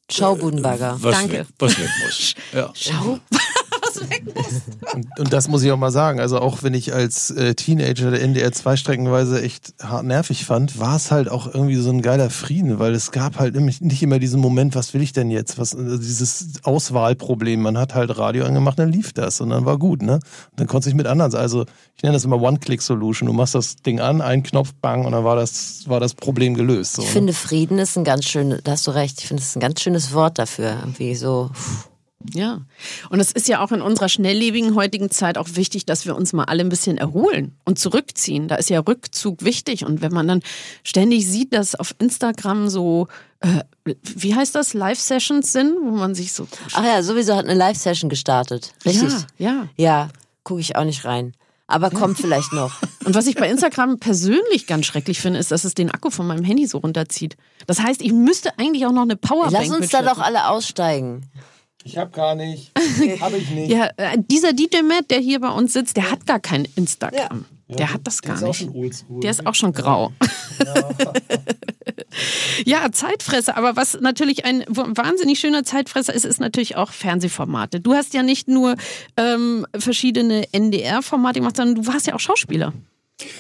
[0.09, 0.97] Schaubudenbagger.
[1.01, 1.39] Was Danke.
[1.39, 2.33] Weg, was weg muss.
[2.53, 2.71] Ja.
[2.73, 3.19] Schau.
[4.09, 4.61] Weg musst.
[4.93, 6.19] Und, und das muss ich auch mal sagen.
[6.19, 10.79] Also auch wenn ich als äh, Teenager der NDR 2 streckenweise echt hart nervig fand,
[10.79, 14.01] war es halt auch irgendwie so ein geiler Frieden, weil es gab halt nämlich nicht
[14.03, 15.57] immer diesen Moment, was will ich denn jetzt?
[15.57, 17.61] Was, also dieses Auswahlproblem.
[17.61, 20.15] Man hat halt Radio angemacht, dann lief das und dann war gut, ne?
[20.15, 20.21] Und
[20.55, 23.27] dann konnte ich mit anderen, also ich nenne das immer One-Click-Solution.
[23.27, 26.53] Du machst das Ding an, einen Knopf, bang, und dann war das, war das Problem
[26.53, 26.93] gelöst.
[26.93, 27.13] So, Ich ne?
[27.13, 29.61] finde, Frieden ist ein ganz schönes, da hast du recht, ich finde, es ist ein
[29.61, 30.77] ganz schönes Wort dafür.
[30.81, 31.49] Irgendwie so,
[32.33, 32.61] Ja.
[33.09, 36.33] Und es ist ja auch in unserer schnelllebigen heutigen Zeit auch wichtig, dass wir uns
[36.33, 38.47] mal alle ein bisschen erholen und zurückziehen.
[38.47, 39.85] Da ist ja Rückzug wichtig.
[39.85, 40.41] Und wenn man dann
[40.83, 43.07] ständig sieht, dass auf Instagram so,
[43.41, 43.63] äh,
[44.01, 46.47] wie heißt das, Live-Sessions sind, wo man sich so.
[46.73, 48.73] ach ja, sowieso hat eine Live-Session gestartet.
[48.85, 49.13] Richtig.
[49.37, 49.67] Ja, ja.
[49.77, 50.09] Ja,
[50.43, 51.33] gucke ich auch nicht rein.
[51.67, 52.81] Aber kommt vielleicht noch.
[53.05, 56.25] Und was ich bei Instagram persönlich ganz schrecklich finde, ist, dass es den Akku von
[56.25, 57.35] meinem Handy so runterzieht.
[57.67, 61.29] Das heißt, ich müsste eigentlich auch noch eine Powerbank Lass uns da doch alle aussteigen.
[61.87, 62.71] Ich hab gar nicht.
[63.21, 63.71] Hab ich nicht.
[63.71, 67.45] Ja, äh, dieser DJ Matt, der hier bei uns sitzt, der hat gar kein Instagram.
[67.69, 68.59] Der hat das gar ist auch nicht.
[68.59, 69.19] schon oldschool.
[69.21, 70.11] Der ist auch schon grau.
[72.65, 73.57] Ja, Zeitfresser.
[73.57, 77.79] Aber was natürlich ein wahnsinnig schöner Zeitfresser ist, ist natürlich auch Fernsehformate.
[77.79, 78.75] Du hast ja nicht nur
[79.17, 82.73] ähm, verschiedene NDR-Formate gemacht, sondern du warst ja auch Schauspieler.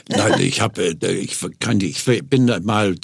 [0.09, 2.95] Nein, ich habe, äh, ich kann, ich bin mal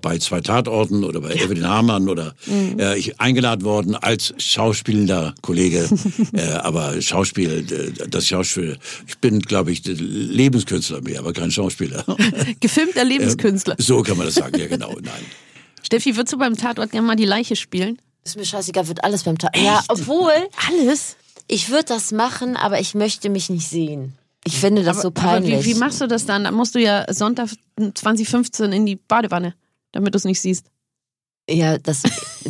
[0.00, 5.88] bei zwei Tatorten oder bei Evelyn Hamann oder äh, ich eingeladen worden als schauspielender Kollege,
[6.32, 12.04] äh, aber Schauspiel, äh, das Schauspiel, ich bin, glaube ich, Lebenskünstler mehr, aber kein Schauspieler.
[12.60, 13.76] Gefilmter Lebenskünstler.
[13.78, 14.92] So kann man das sagen, ja genau.
[15.02, 15.12] Nein.
[15.82, 17.98] Steffi, würdest du beim Tatort gerne mal die Leiche spielen?
[18.24, 19.56] Ist mir scheißegal, wird alles beim Tag.
[19.56, 20.32] Ja, obwohl,
[20.68, 21.16] Alles?
[21.46, 24.14] ich würde das machen, aber ich möchte mich nicht sehen.
[24.46, 25.64] Ich finde das so Aber peinlich.
[25.64, 26.44] wie, wie machst du das dann?
[26.44, 27.50] Da musst du ja Sonntag
[27.94, 29.54] 2015 in die Badewanne,
[29.92, 30.66] damit du es nicht siehst.
[31.50, 32.02] ja, das,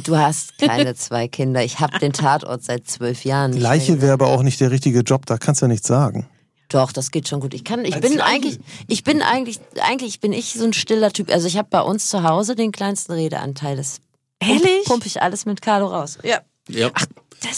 [0.04, 1.64] du hast keine zwei Kinder.
[1.64, 3.52] Ich habe den Tatort seit zwölf Jahren.
[3.52, 6.26] nicht Leiche wäre aber auch nicht der richtige Job, da kannst du ja nichts sagen.
[6.68, 7.54] Doch, das geht schon gut.
[7.54, 11.30] Ich kann, ich bin eigentlich, ich bin eigentlich, eigentlich bin ich so ein stiller Typ.
[11.30, 13.76] Also ich habe bei uns zu Hause den kleinsten Redeanteil.
[13.76, 14.00] Das
[14.40, 14.84] Ehrlich?
[14.84, 16.18] pump ich alles mit Carlo raus.
[16.24, 16.40] Ja.
[16.68, 16.90] Ja.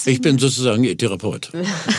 [0.07, 1.51] Ich bin sozusagen ihr Therapeut.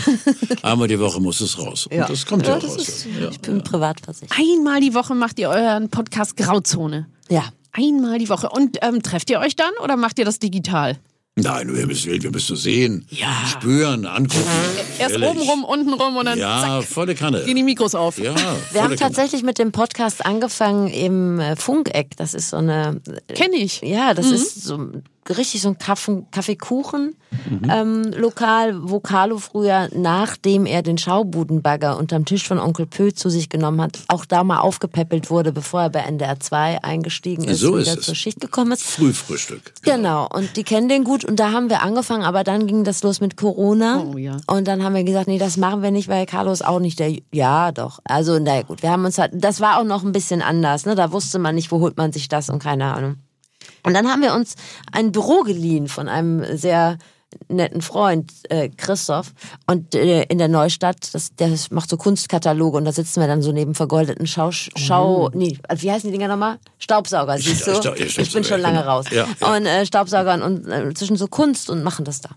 [0.62, 1.88] Einmal die Woche muss es raus.
[1.88, 2.08] Und Ja.
[2.08, 2.88] das kommt ja, Ja, das raus.
[2.88, 3.30] ist, ja.
[3.30, 4.38] ich bin privat versichert.
[4.38, 7.08] Einmal die Woche macht ihr euren Podcast Grauzone.
[7.30, 7.46] Ja.
[7.72, 8.50] Einmal die Woche.
[8.50, 10.98] Und ähm, trefft ihr euch dann oder macht ihr das digital?
[11.36, 13.28] Nein, wir müssen, wir müssen sehen, Ja.
[13.48, 14.44] spüren, angucken.
[14.98, 15.30] Erst Ehrlich.
[15.30, 17.44] oben rum, unten rum und dann Ja, zack, volle Kanne.
[17.46, 18.18] gehen die Mikros auf.
[18.18, 18.96] Ja, Wir haben Kanne.
[18.98, 22.18] tatsächlich mit dem Podcast angefangen im äh, Funkeck.
[22.18, 23.00] Das ist so eine,
[23.34, 23.80] Kenn ich.
[23.82, 24.90] ja, das ist so
[25.38, 27.16] richtig so ein Kaffee, Kaffeekuchen
[27.48, 27.70] Mhm.
[27.70, 33.30] ähm, Lokal, wo Carlo früher, nachdem er den Schaubudenbagger unterm Tisch von Onkel Pö zu
[33.30, 37.60] sich genommen hat, auch da mal aufgepäppelt wurde, bevor er bei NDR 2 eingestiegen ist,
[37.60, 38.06] So und ist wieder es.
[38.06, 38.82] zur Schicht gekommen ist.
[38.84, 39.74] Frühfrühstück.
[39.84, 43.04] Genau, und die kennen den gut und da haben wir angefangen, aber dann ging das
[43.04, 44.04] los mit Corona.
[44.04, 44.38] Oh, ja.
[44.48, 46.98] Und dann haben wir gesagt, nee, das machen wir nicht, weil Carlo ist auch nicht
[47.00, 48.00] der, ja doch.
[48.06, 50.96] Also, naja gut, wir haben uns halt, das war auch noch ein bisschen anders, ne?
[50.96, 53.18] Da wusste man nicht, wo holt man sich das und keine Ahnung.
[53.84, 54.56] Und dann haben wir uns
[54.92, 56.98] ein Büro geliehen von einem sehr
[57.48, 59.34] netten Freund, äh, Christoph,
[59.68, 63.42] und äh, in der Neustadt, das, der macht so Kunstkataloge und da sitzen wir dann
[63.42, 66.58] so neben vergoldeten Schau, Schau, nee, also wie heißen die Dinger nochmal?
[66.80, 67.72] Staubsauger, siehst du?
[67.72, 69.06] Ja, ich bin schon lange raus.
[69.12, 69.56] Ja, ja.
[69.56, 72.30] Und äh, Staubsaugern und äh, zwischen so Kunst und machen das da.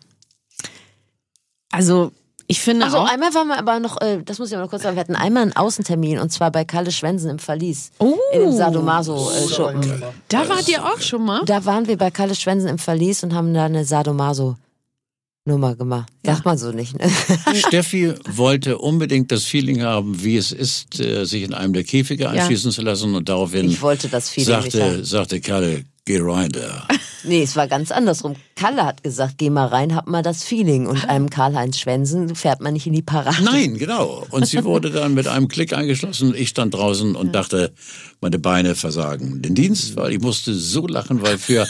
[1.71, 2.13] Also,
[2.53, 3.09] ich finde Also auch.
[3.11, 5.17] einmal waren wir aber noch, äh, das muss ich aber noch kurz sagen, wir hatten
[5.17, 7.91] einmal einen Außentermin und zwar bei Kalle Schwensen im Verlies.
[7.99, 8.15] Oh.
[8.35, 10.03] In dem Sadomaso-Schuppen.
[10.29, 11.43] Da wart ihr auch schon mal?
[11.47, 16.11] Da waren wir bei Kalle Schwensen im Verlies und haben da eine Sadomaso-Nummer gemacht.
[16.25, 17.11] Sagt man so nicht, ne?
[17.55, 22.29] Steffi wollte unbedingt das Feeling haben, wie es ist, äh, sich in einem der Käfige
[22.31, 25.05] einschließen zu lassen und daraufhin Ich wollte das Feeling sagte, haben.
[25.05, 26.87] sagte Kalle, geh rein da.
[27.25, 28.35] Nee, es war ganz andersrum.
[28.57, 30.87] Kalle hat gesagt, geh mal rein, hab mal das Feeling.
[30.89, 33.45] Und einem Karl-Heinz Schwensen fährt man nicht in die Parade.
[33.45, 34.27] Nein, genau.
[34.31, 36.35] Und sie wurde dann mit einem Klick eingeschlossen.
[36.35, 37.73] Ich stand draußen und dachte,
[38.21, 41.63] meine Beine versagen den Dienst, weil ich musste so lachen, weil für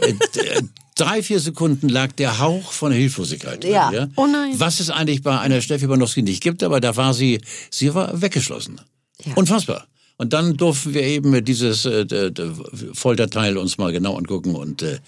[0.00, 0.12] äh,
[0.94, 3.64] drei, vier Sekunden lag der Hauch von Hilflosigkeit.
[3.64, 4.08] Ja.
[4.16, 4.60] Oh nein.
[4.60, 8.20] Was es eigentlich bei einer Steffi Banowski nicht gibt, aber da war sie, sie war
[8.20, 8.80] weggeschlossen.
[9.36, 9.86] Unfassbar.
[10.18, 12.32] Und dann durften wir eben dieses äh,
[12.92, 14.98] Folterteil uns mal genau angucken und äh,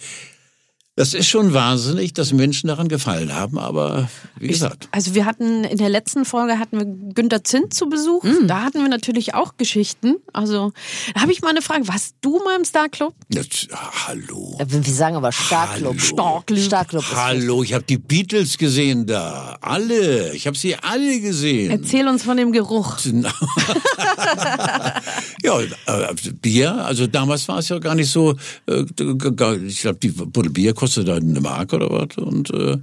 [1.00, 4.86] das ist schon wahnsinnig, dass Menschen daran gefallen haben, aber wie gesagt.
[4.92, 6.84] Also wir hatten in der letzten Folge hatten wir
[7.14, 8.22] Günter Zint zu Besuch.
[8.22, 8.46] Mm.
[8.46, 10.16] Da hatten wir natürlich auch Geschichten.
[10.34, 10.74] Also
[11.14, 11.88] da habe ich mal eine Frage.
[11.88, 13.14] Warst du mal im Star Club?
[13.30, 13.46] Das,
[14.06, 14.58] hallo.
[14.58, 15.32] Ja, Wir sagen aber.
[15.32, 15.98] Starkclub.
[15.98, 19.56] Starkclub ist Hallo, ich habe die Beatles gesehen da.
[19.62, 20.34] Alle.
[20.34, 21.70] Ich habe sie alle gesehen.
[21.70, 22.98] Erzähl uns von dem Geruch.
[25.42, 28.36] ja, Ja, äh, Bier, also damals war es ja gar nicht so,
[28.66, 28.84] äh,
[29.66, 32.78] ich glaube, die Buddel Bier kostete da eine Mark oder was und äh,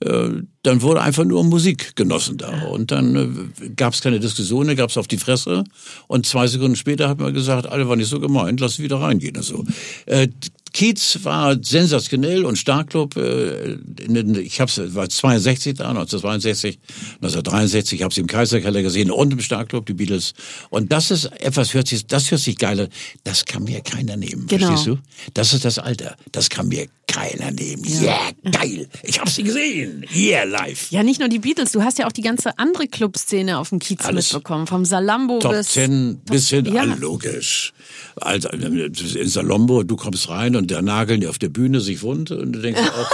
[0.00, 2.66] äh, dann wurde einfach nur Musik genossen da.
[2.66, 3.16] Und dann
[3.60, 5.62] äh, gab es keine Diskussion, gab es auf die Fresse.
[6.08, 9.36] Und zwei Sekunden später hat man gesagt, alle waren nicht so gemeint, lass wieder reingehen.
[9.36, 9.64] und So.
[10.06, 10.28] Äh,
[10.72, 16.78] Kiez war sensationell und Starkclub, äh, den, ich hab's, war 62 da, 1962,
[17.16, 20.32] 1963, ich habe sie im Kaiserkeller gesehen und im Starkclub, die Beatles.
[20.70, 22.88] Und das ist etwas, hört sich, das hört sich geiler,
[23.24, 24.68] das kann mir keiner nehmen, Genau.
[24.68, 24.98] verstehst du?
[25.34, 27.84] Das ist das Alter, das kann mir keiner nehmen.
[27.84, 30.90] Yeah, geil, ich habe sie gesehen, yeah, live.
[30.90, 33.78] Ja, nicht nur die Beatles, du hast ja auch die ganze andere Clubszene auf dem
[33.78, 34.32] Kiez Alles.
[34.32, 34.66] mitbekommen.
[34.66, 35.68] Vom Salambo Top bis.
[35.70, 36.82] 10 bis hin, ja.
[36.82, 37.74] ah, logisch.
[38.16, 42.30] Also in Salombo, du kommst rein und der nageln dir auf der Bühne sich wund
[42.30, 43.10] und du denkst auch,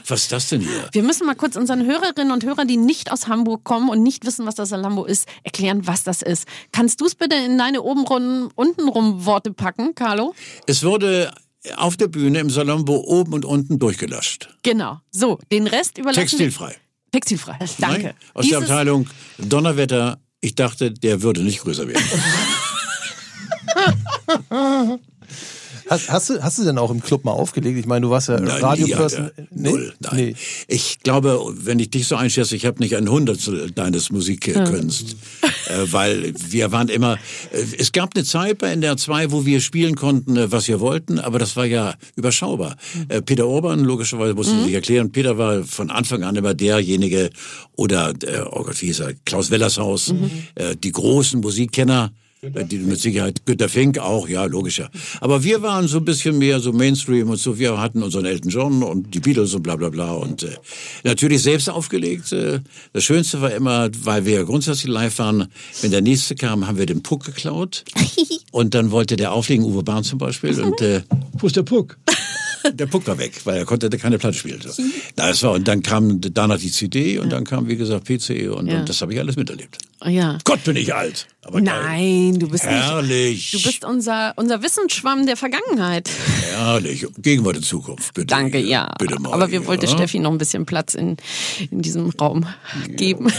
[0.06, 0.88] was ist das denn hier?
[0.92, 4.24] Wir müssen mal kurz unseren Hörerinnen und Hörern, die nicht aus Hamburg kommen und nicht
[4.26, 6.46] wissen, was das Salambo ist, erklären, was das ist.
[6.72, 10.34] Kannst du es bitte in deine obenrum, untenrum Worte packen, Carlo?
[10.66, 11.32] Es wurde
[11.76, 14.48] auf der Bühne im Salombo oben und unten durchgelöscht.
[14.62, 15.00] Genau.
[15.10, 16.20] So, den Rest überlassen.
[16.20, 16.76] Textilfrei.
[17.12, 17.58] Textilfrei.
[17.78, 18.02] Danke.
[18.02, 18.14] Nein?
[18.34, 20.18] Aus der Dieses- Abteilung Donnerwetter.
[20.40, 22.02] Ich dachte, der würde nicht größer werden.
[25.90, 27.76] Hast, hast, du, hast du denn auch im Club mal aufgelegt?
[27.76, 29.24] Ich meine, du warst ja Nein, Radioperson.
[29.24, 29.46] nie, Alter.
[29.50, 30.16] Null, nein.
[30.16, 30.34] Nee.
[30.68, 35.16] Ich glaube, wenn ich dich so einschätze, ich habe nicht ein Hundertstel deines Musikkünst.
[35.42, 37.14] äh, weil wir waren immer,
[37.52, 40.78] äh, es gab eine Zeit bei NDR 2, wo wir spielen konnten, äh, was wir
[40.78, 42.76] wollten, aber das war ja überschaubar.
[43.08, 47.30] Äh, Peter Orban, logischerweise musste ich sich erklären, Peter war von Anfang an immer derjenige,
[47.74, 50.14] oder, äh, oh Gott, wie hieß er, Klaus Wellershaus,
[50.54, 52.12] äh, die großen Musikkenner,
[52.42, 54.90] Die mit Sicherheit Günter Fink auch, ja, logischer.
[55.20, 57.58] Aber wir waren so ein bisschen mehr so Mainstream und so.
[57.58, 60.12] Wir hatten unseren Elton John und die Beatles und bla bla bla.
[60.12, 60.56] Und äh,
[61.04, 62.32] natürlich selbst aufgelegt.
[62.32, 62.60] Äh,
[62.94, 65.48] das Schönste war immer, weil wir grundsätzlich live waren,
[65.82, 67.84] wenn der nächste kam, haben wir den Puck geklaut.
[68.52, 70.58] Und dann wollte der auflegen, Uwe Bahn zum Beispiel.
[70.60, 71.02] Und äh,
[71.34, 71.98] wo ist der Puck?
[72.74, 74.60] Der Puck war weg, weil er konnte keine Platte spielen.
[74.60, 74.82] So.
[75.16, 78.50] Na, das war, und dann kam danach die CD und dann kam, wie gesagt, PC
[78.54, 78.80] und, Ja.
[78.80, 79.78] und das habe ich alles miterlebt.
[80.04, 80.38] Ja.
[80.44, 81.26] Gott, bin ich alt.
[81.42, 81.82] Aber geil.
[81.82, 82.72] Nein, du bist nicht.
[82.74, 83.50] Herrlich.
[83.50, 86.10] Du bist unser, unser Wissensschwamm der Vergangenheit.
[86.52, 87.06] Herrlich.
[87.18, 88.26] Gegenwart und Zukunft, bitte.
[88.28, 88.92] Danke, ja.
[88.98, 89.32] Bitte mal.
[89.32, 89.90] Aber wir wollten ja.
[89.90, 91.16] Steffi noch ein bisschen Platz in,
[91.70, 92.46] in diesem Raum
[92.88, 93.32] geben.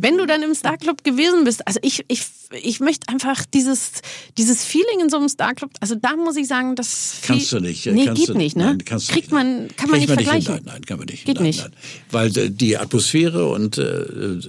[0.00, 2.22] Wenn du dann im Starclub gewesen bist, also ich, ich,
[2.62, 3.92] ich möchte einfach dieses,
[4.38, 7.64] dieses Feeling in so einem Starclub, also da muss ich sagen, das Kannst viel- du
[7.66, 7.86] nicht.
[7.86, 8.64] äh, Nee, kannst geht du, nicht, ne?
[8.64, 10.54] Nein, kannst Kriegt nicht, man, kann man nicht vergleichen.
[10.56, 11.24] Nein, nein, kann man nicht.
[11.26, 11.60] Geht nein, nicht.
[11.60, 11.72] Nein.
[12.10, 14.40] Weil äh, die Atmosphäre und äh,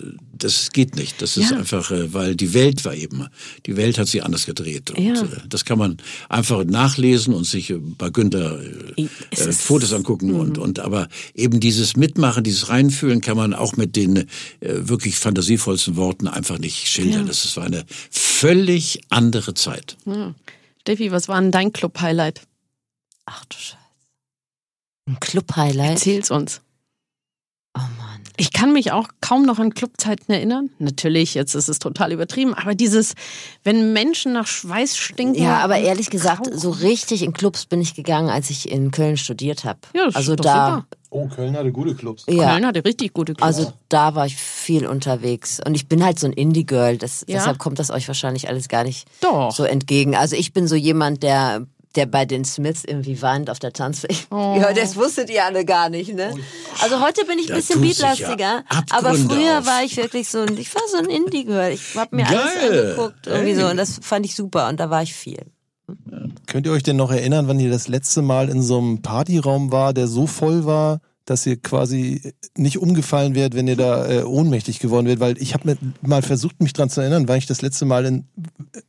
[0.43, 1.21] das geht nicht.
[1.21, 1.57] Das ist Ja.
[1.57, 3.27] einfach, äh, weil die Welt war eben,
[3.65, 4.91] die Welt hat sich anders gedreht.
[4.91, 5.21] Und Ja.
[5.21, 5.97] äh, das kann man
[6.29, 9.51] einfach nachlesen und sich äh, bei Günther äh, Mhm.
[9.53, 14.15] Fotos angucken und, und aber eben dieses Mitmachen, dieses Reinfühlen kann man auch mit den
[14.17, 14.25] äh,
[14.59, 17.21] wirklich fantasievollsten Worten einfach nicht schildern.
[17.21, 17.27] Ja.
[17.27, 19.97] Das war eine völlig andere Zeit.
[20.05, 20.33] Ja.
[20.81, 22.41] Steffi, was war denn dein Club-Highlight?
[23.25, 23.77] Ach du Scheiße.
[25.09, 25.91] Ein Club-Highlight?
[25.91, 26.61] Erzähl's uns.
[28.39, 30.69] Ich kann mich auch kaum noch an Clubzeiten erinnern.
[30.77, 33.15] Natürlich, jetzt ist es total übertrieben, aber dieses,
[33.63, 35.41] wenn Menschen nach Schweiß stinken.
[35.41, 39.17] Ja, aber ehrlich gesagt, so richtig in Clubs bin ich gegangen, als ich in Köln
[39.17, 39.79] studiert habe.
[39.95, 40.85] Ja, das ist also doch da, super.
[41.09, 42.25] Oh, Köln hatte gute Clubs.
[42.29, 43.41] ja, Köln hatte richtig gute Clubs.
[43.57, 47.07] also da war ich viel unterwegs und ich bin halt so ein Indie-Girl, Ja.
[47.27, 49.51] deshalb kommt das euch wahrscheinlich alles gar nicht Doch.
[49.51, 50.15] so entgegen.
[50.15, 51.65] Also ich bin so jemand, der
[51.97, 54.25] der bei den Smiths irgendwie weint auf der Tanzfläche.
[54.31, 54.57] Oh.
[54.59, 56.33] Ja, das wusstet ihr alle gar nicht, ne?
[56.81, 59.65] Also heute bin ich ein bisschen sich ja beatlastiger, aber früher auf.
[59.65, 61.71] war ich wirklich so ein, ich war so ein Indie-Girl.
[61.71, 62.79] Ich habe mir alles Geil.
[62.89, 63.71] angeguckt irgendwie so Hey.
[63.71, 65.39] und das fand ich super und da war ich viel.
[66.45, 69.71] Könnt ihr euch denn noch erinnern, wann ihr das letzte Mal in so einem Partyraum
[69.71, 74.23] war, der so voll war, dass ihr quasi nicht umgefallen wärt, wenn ihr da äh,
[74.23, 75.19] ohnmächtig geworden wärt?
[75.19, 78.05] Weil ich habe mir mal versucht, mich dran zu erinnern, weil ich das letzte Mal
[78.05, 78.27] in,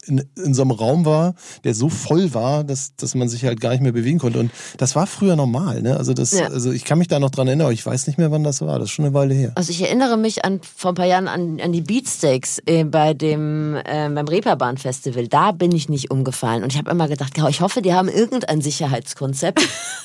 [0.07, 3.61] in, in so einem Raum war, der so voll war, dass, dass man sich halt
[3.61, 4.39] gar nicht mehr bewegen konnte.
[4.39, 5.97] Und das war früher normal, ne?
[5.97, 6.47] Also das, Ja.
[6.49, 8.61] also ich kann mich da noch dran erinnern, aber ich weiß nicht mehr, wann das
[8.61, 8.79] war.
[8.79, 9.53] Das ist schon eine Weile her.
[9.55, 13.14] Also ich erinnere mich an vor ein paar Jahren an, an die Beatsteaks äh, bei
[13.14, 15.29] dem äh, beim Reeperbahn Festival.
[15.29, 18.61] Da bin ich nicht umgefallen und ich habe immer gedacht, ich hoffe, die haben irgendein
[18.61, 19.61] Sicherheitskonzept.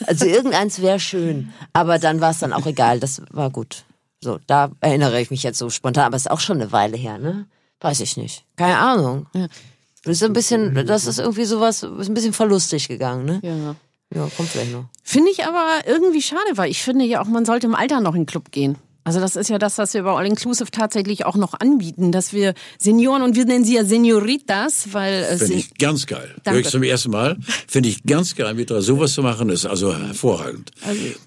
[0.05, 2.99] Also irgendeins wäre schön, aber dann war es dann auch egal.
[2.99, 3.85] Das war gut.
[4.21, 6.97] So, da erinnere ich mich jetzt so spontan, aber es ist auch schon eine Weile
[6.97, 7.45] her, ne?
[7.83, 8.45] Weiß ich nicht.
[8.55, 9.27] Keine Ahnung.
[9.33, 9.47] Ja.
[10.03, 13.39] Das ist ein bisschen, das ist irgendwie sowas, ist ein bisschen verlustig gegangen, ne?
[13.43, 13.75] ja.
[14.15, 14.85] Ja, kommt vielleicht noch.
[15.01, 18.13] Finde ich aber irgendwie schade, weil ich finde ja auch, man sollte im Alter noch
[18.13, 18.77] in den Club gehen.
[19.03, 22.31] Also das ist ja das, was wir bei All Inclusive tatsächlich auch noch anbieten, dass
[22.31, 26.29] wir Senioren und wir nennen sie ja Senioritas, weil äh, Finde ich ganz geil.
[26.43, 26.51] Danke.
[26.51, 27.37] Höre ich zum ersten Mal.
[27.67, 30.71] Finde ich ganz geil, wieder sowas zu machen, ist also hervorragend.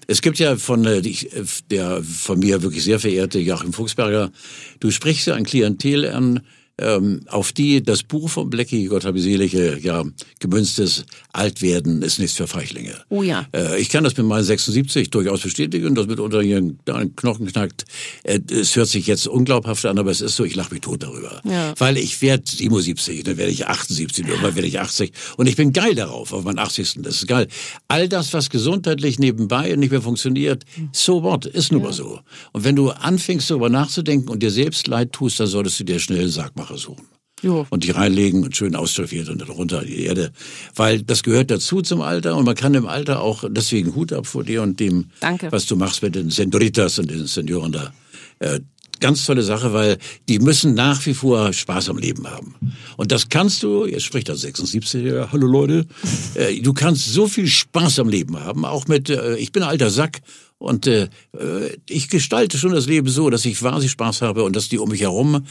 [0.07, 1.23] es gibt ja von äh, äh,
[1.69, 4.31] der von mir wirklich sehr verehrte Joachim Fuchsberger,
[4.79, 6.41] du sprichst ja ein Klientel an,
[6.79, 10.03] ähm, auf die das Buch von Blackie, Gott habe selige, ja,
[10.39, 12.93] gemünztes Altwerden ist nichts für Feichlinge.
[13.09, 13.47] Oh ja.
[13.53, 17.47] Äh, ich kann das mit meinen 76 durchaus bestätigen, dass mitunter hier ein ein Knochen
[17.47, 17.85] knackt.
[18.23, 21.03] Äh, Es hört sich jetzt unglaubhaft an, aber es ist so, ich lache mich tot
[21.03, 21.41] darüber.
[21.43, 21.73] Ja.
[21.77, 25.73] Weil ich werde 77, dann werde ich 78, irgendwann werde ich 80 und ich bin
[25.73, 26.99] geil darauf, auf meinen 80.
[27.01, 27.47] Das ist geil.
[27.87, 32.19] All das, was gesundheitlich nebenbei nicht mehr funktioniert, so what, ist nun mal so.
[32.53, 35.99] Und wenn du anfängst darüber nachzudenken und dir selbst leid tust, dann solltest du dir
[35.99, 36.29] schnell einen
[36.67, 37.07] Sargmacher suchen.
[37.43, 37.67] Jo.
[37.69, 40.31] Und die reinlegen und schön ausstaffiert und dann runter in die Erde.
[40.75, 44.25] Weil das gehört dazu zum Alter und man kann im Alter auch, deswegen Hut ab
[44.25, 45.51] vor dir und dem, Danke.
[45.51, 47.93] was du machst mit den Sendoritas und den Senioren da.
[48.39, 48.61] Äh,
[48.99, 52.55] ganz tolle Sache, weil die müssen nach wie vor Spaß am Leben haben.
[52.97, 55.85] Und das kannst du, jetzt spricht das 76er, hallo Leute,
[56.33, 59.69] äh, du kannst so viel Spaß am Leben haben, auch mit, äh, ich bin ein
[59.69, 60.21] alter Sack
[60.57, 61.03] und äh,
[61.37, 64.79] äh, ich gestalte schon das Leben so, dass ich wahnsinnig Spaß habe und dass die
[64.79, 65.45] um mich herum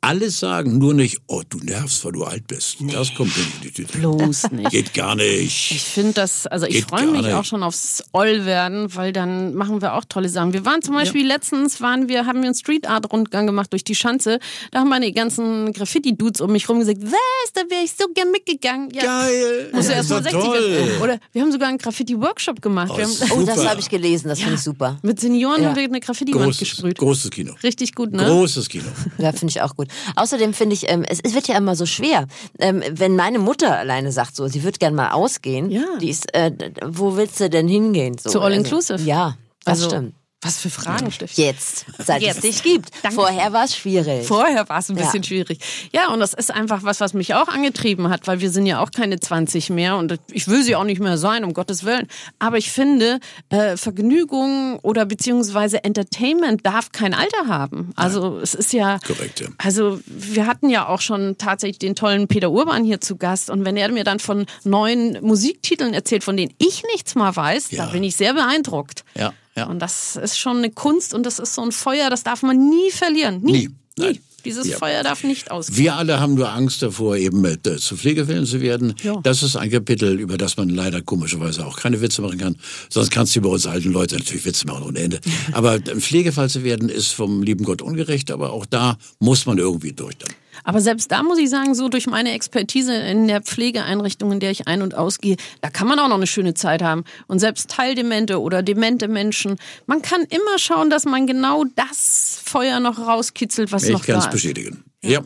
[0.00, 2.76] alles sagen, nur nicht, oh, du nervst, weil du alt bist.
[2.92, 3.98] Das kommt nicht in die Tüte.
[3.98, 4.70] Bloß nicht.
[4.70, 5.72] Geht gar nicht.
[5.72, 7.32] Ich finde das, also ich freue mich nicht.
[7.34, 10.52] auch schon aufs Oll-Werden, weil dann machen wir auch tolle Sachen.
[10.52, 13.82] Wir waren zum Beispiel letztens, waren wir, haben wir einen Street Art Rundgang gemacht durch
[13.82, 14.38] die Schanze.
[14.70, 18.30] Da haben meine ganzen Graffiti-Dudes um mich rum gesagt, was, da wäre ich so gern
[18.30, 18.90] mitgegangen.
[18.92, 19.70] Ja, Geil.
[19.72, 20.70] Musst du Das erst mal war 60 toll.
[20.70, 21.02] werden.
[21.02, 22.96] Oder wir haben sogar einen Graffiti-Workshop gemacht.
[22.96, 24.96] wir haben, Oh, das habe ich gelesen, das finde ich super.
[25.02, 25.68] mit Senioren Ja.
[25.70, 26.98] haben wir eine Graffiti-Wand gesprüht.
[26.98, 27.54] großes Kino.
[27.64, 28.24] Richtig gut, ne?
[28.24, 28.84] Großes Kino.
[29.18, 29.88] Ja, finde ich auch gut.
[30.16, 32.26] Außerdem finde ich, ähm, es, es wird ja immer so schwer.
[32.58, 35.82] Ähm, wenn meine Mutter alleine sagt, so, sie wird gern mal ausgehen, Ja.
[36.00, 36.50] die ist, äh,
[36.84, 38.16] wo willst du denn hingehen?
[38.18, 38.94] So, Zu All Inclusive.
[38.94, 40.14] Also, ja, das Also, stimmt.
[40.40, 41.42] Was für Fragen, Steffi.
[41.42, 42.36] Jetzt, seit Jetzt.
[42.36, 42.90] es dich gibt.
[43.02, 43.16] Danke.
[43.16, 44.24] Vorher war es schwierig.
[44.24, 45.02] Vorher war es ein Ja.
[45.04, 45.58] bisschen schwierig.
[45.92, 48.78] Ja, und das ist einfach was, was mich auch angetrieben hat, weil wir sind ja
[48.80, 52.06] auch keine 20 mehr und ich will sie auch nicht mehr sein, um Gottes Willen.
[52.38, 53.18] Aber ich finde,
[53.48, 57.90] äh, Vergnügung oder beziehungsweise Entertainment darf kein Alter haben.
[57.96, 59.00] Also es ist ja...
[59.04, 59.48] Korrekt, ja.
[59.58, 63.64] Also wir hatten ja auch schon tatsächlich den tollen Peter Urban hier zu Gast und
[63.64, 67.86] wenn er mir dann von neuen Musiktiteln erzählt, von denen ich nichts mal weiß, Ja.
[67.86, 69.04] da bin ich sehr beeindruckt.
[69.16, 69.66] Ja, ja.
[69.66, 72.56] Und das ist schon eine Kunst und das ist so ein Feuer, das darf man
[72.68, 73.40] nie verlieren.
[73.42, 73.68] Nie.
[73.98, 74.08] Nie.
[74.10, 74.20] Nie.
[74.44, 74.78] Dieses Ja.
[74.78, 75.76] Feuer darf nicht ausgehen.
[75.78, 78.94] Wir alle haben nur Angst davor, eben äh, zu Pflegefällen zu werden.
[79.02, 79.20] Ja.
[79.22, 82.56] Das ist ein Kapitel, über das man leider komischerweise auch keine Witze machen kann.
[82.88, 85.20] Sonst kannst du über uns alten Leute natürlich Witze machen ohne Ende.
[85.52, 88.30] Aber ein Pflegefall zu werden, ist vom lieben Gott ungerecht.
[88.30, 90.30] Aber auch da muss man irgendwie durch dann.
[90.64, 94.50] Aber selbst da muss ich sagen, so durch meine Expertise in der Pflegeeinrichtung, in der
[94.50, 97.04] ich ein- und ausgehe, da kann man auch noch eine schöne Zeit haben.
[97.26, 99.56] Und selbst teildemente oder demente Menschen,
[99.86, 104.14] man kann immer schauen, dass man genau das Feuer noch rauskitzelt, was Ich noch kann
[104.14, 104.30] da es ist.
[104.32, 104.84] bestätigen.
[105.02, 105.20] Ja.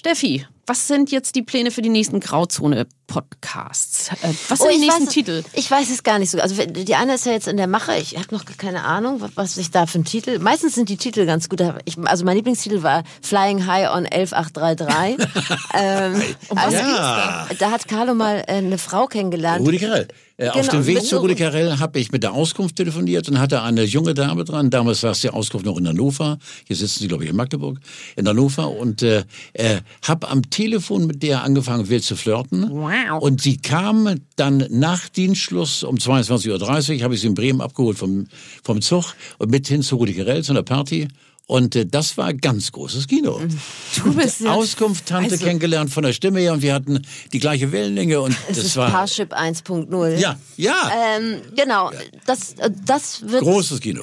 [0.00, 4.08] Steffi, was sind jetzt die Pläne für die nächsten Grauzone-Podcasts?
[4.22, 5.42] Äh, was sind Oh, die nächsten weiß, Titel?
[5.54, 6.38] Ich weiß es gar nicht so.
[6.38, 7.96] Also die eine ist ja jetzt in der Mache.
[7.96, 10.38] Ich habe noch keine Ahnung, was- ich da für einen Titel.
[10.38, 11.62] Meistens sind die Titel ganz gut.
[11.86, 15.16] Ich, also mein Lieblingstitel war Flying High on 11833.
[15.74, 16.22] ähm,
[16.54, 17.46] also, Ja.
[17.58, 19.66] Da hat Carlo mal äh, eine Frau kennengelernt.
[19.66, 20.08] Rudi Carell.
[20.38, 23.38] Äh, auf Genau, dem Weg zu Rudi Carell habe ich mit der Auskunft telefoniert und
[23.38, 24.68] hatte eine junge Dame dran.
[24.68, 26.36] Damals war es die Auskunft noch in Hannover.
[26.66, 27.78] Hier sitzen sie, glaube ich, in Magdeburg,
[28.16, 28.68] in Hannover.
[28.68, 29.24] Und äh,
[29.54, 32.70] äh, habe am Telefon mit der angefangen, wild zu flirten.
[32.70, 33.20] Wow.
[33.22, 37.98] Und sie kam dann nach Dienstschluss um 22.30 Uhr, habe ich sie in Bremen abgeholt
[37.98, 38.26] vom,
[38.62, 41.08] vom Zug und mit hin zu Rudi Carell, zu einer Party.
[41.48, 43.40] Und äh, das war ganz großes Kino.
[44.02, 47.38] Du bist ja- Auskunft, Tante Also- kennengelernt von der Stimme her und wir hatten die
[47.38, 50.18] gleiche Wellenlänge und Es das ist war Parship 1.0.
[50.18, 50.74] ja, ja,
[51.16, 51.92] Ähm, genau,
[52.26, 54.02] das, äh, das wird, großes Kino.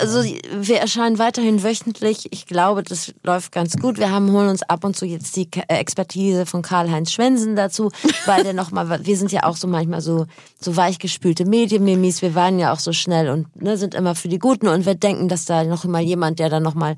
[0.00, 2.28] Also wir erscheinen weiterhin wöchentlich.
[2.30, 3.98] Ich glaube, das läuft ganz gut.
[3.98, 7.90] Wir haben holen uns ab und zu jetzt die äh, Expertise von Karl-Heinz Schwensen dazu,
[8.26, 10.26] weil der nochmal, wir sind ja auch so manchmal so,
[10.60, 12.22] so weichgespülte Medienmimis.
[12.22, 14.94] Wir waren ja auch so schnell und ne, sind immer für die Guten und wir
[14.94, 16.96] denken, dass da noch mal jemand, der dann nochmal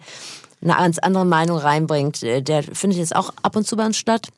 [0.65, 3.97] eine ganz andere Meinung reinbringt, äh, der findet jetzt auch ab und zu bei uns
[3.97, 4.29] statt.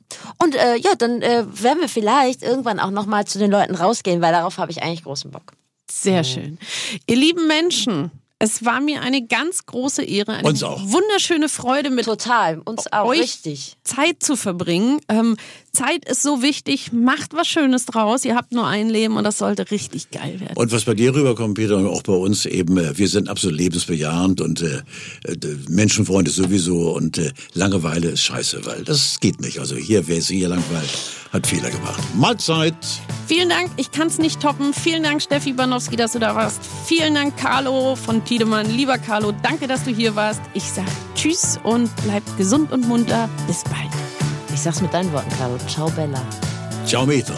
[0.43, 4.21] Und äh, ja, dann äh, werden wir vielleicht irgendwann auch nochmal zu den Leuten rausgehen,
[4.21, 5.53] weil darauf habe ich eigentlich großen Bock.
[5.91, 6.59] Sehr schön.
[7.07, 10.81] Ihr lieben Menschen, es war mir eine ganz große Ehre, eine Uns auch.
[10.83, 13.77] wunderschöne Freude mit Total, uns auch, euch richtig.
[13.83, 15.01] Zeit zu verbringen.
[15.09, 15.37] Ähm,
[15.77, 18.25] Zeit ist so wichtig, macht was Schönes draus.
[18.25, 20.57] Ihr habt nur ein Leben und das sollte richtig geil werden.
[20.57, 23.59] Und was bei dir rüberkommt, Peter, und auch bei uns eben, äh, wir sind absolut
[23.59, 24.83] lebensbejahend und äh,
[25.25, 25.37] äh,
[25.69, 29.61] Menschenfreunde sowieso und äh, Langeweile ist scheiße, weil das geht nicht.
[29.61, 30.89] Also hier, wer sich hier langweilt,
[31.31, 32.03] hat Fehler gemacht.
[32.17, 32.75] Mahlzeit!
[33.27, 34.73] Vielen Dank, ich kann es nicht toppen.
[34.73, 36.61] Vielen Dank, Steffi Banowski, dass du da warst.
[36.87, 38.71] Vielen Dank, Carlo von Tiedemann.
[38.71, 40.41] Lieber Carlo, danke, dass du hier warst.
[40.55, 43.29] Ich sag Tschüss und bleibt gesund und munter.
[43.47, 44.06] Bis bald.
[44.57, 45.59] Ich sag's mit deinen Worten, Carlo.
[45.69, 46.19] Ciao, Bella.
[46.87, 47.35] Ciao, Metra!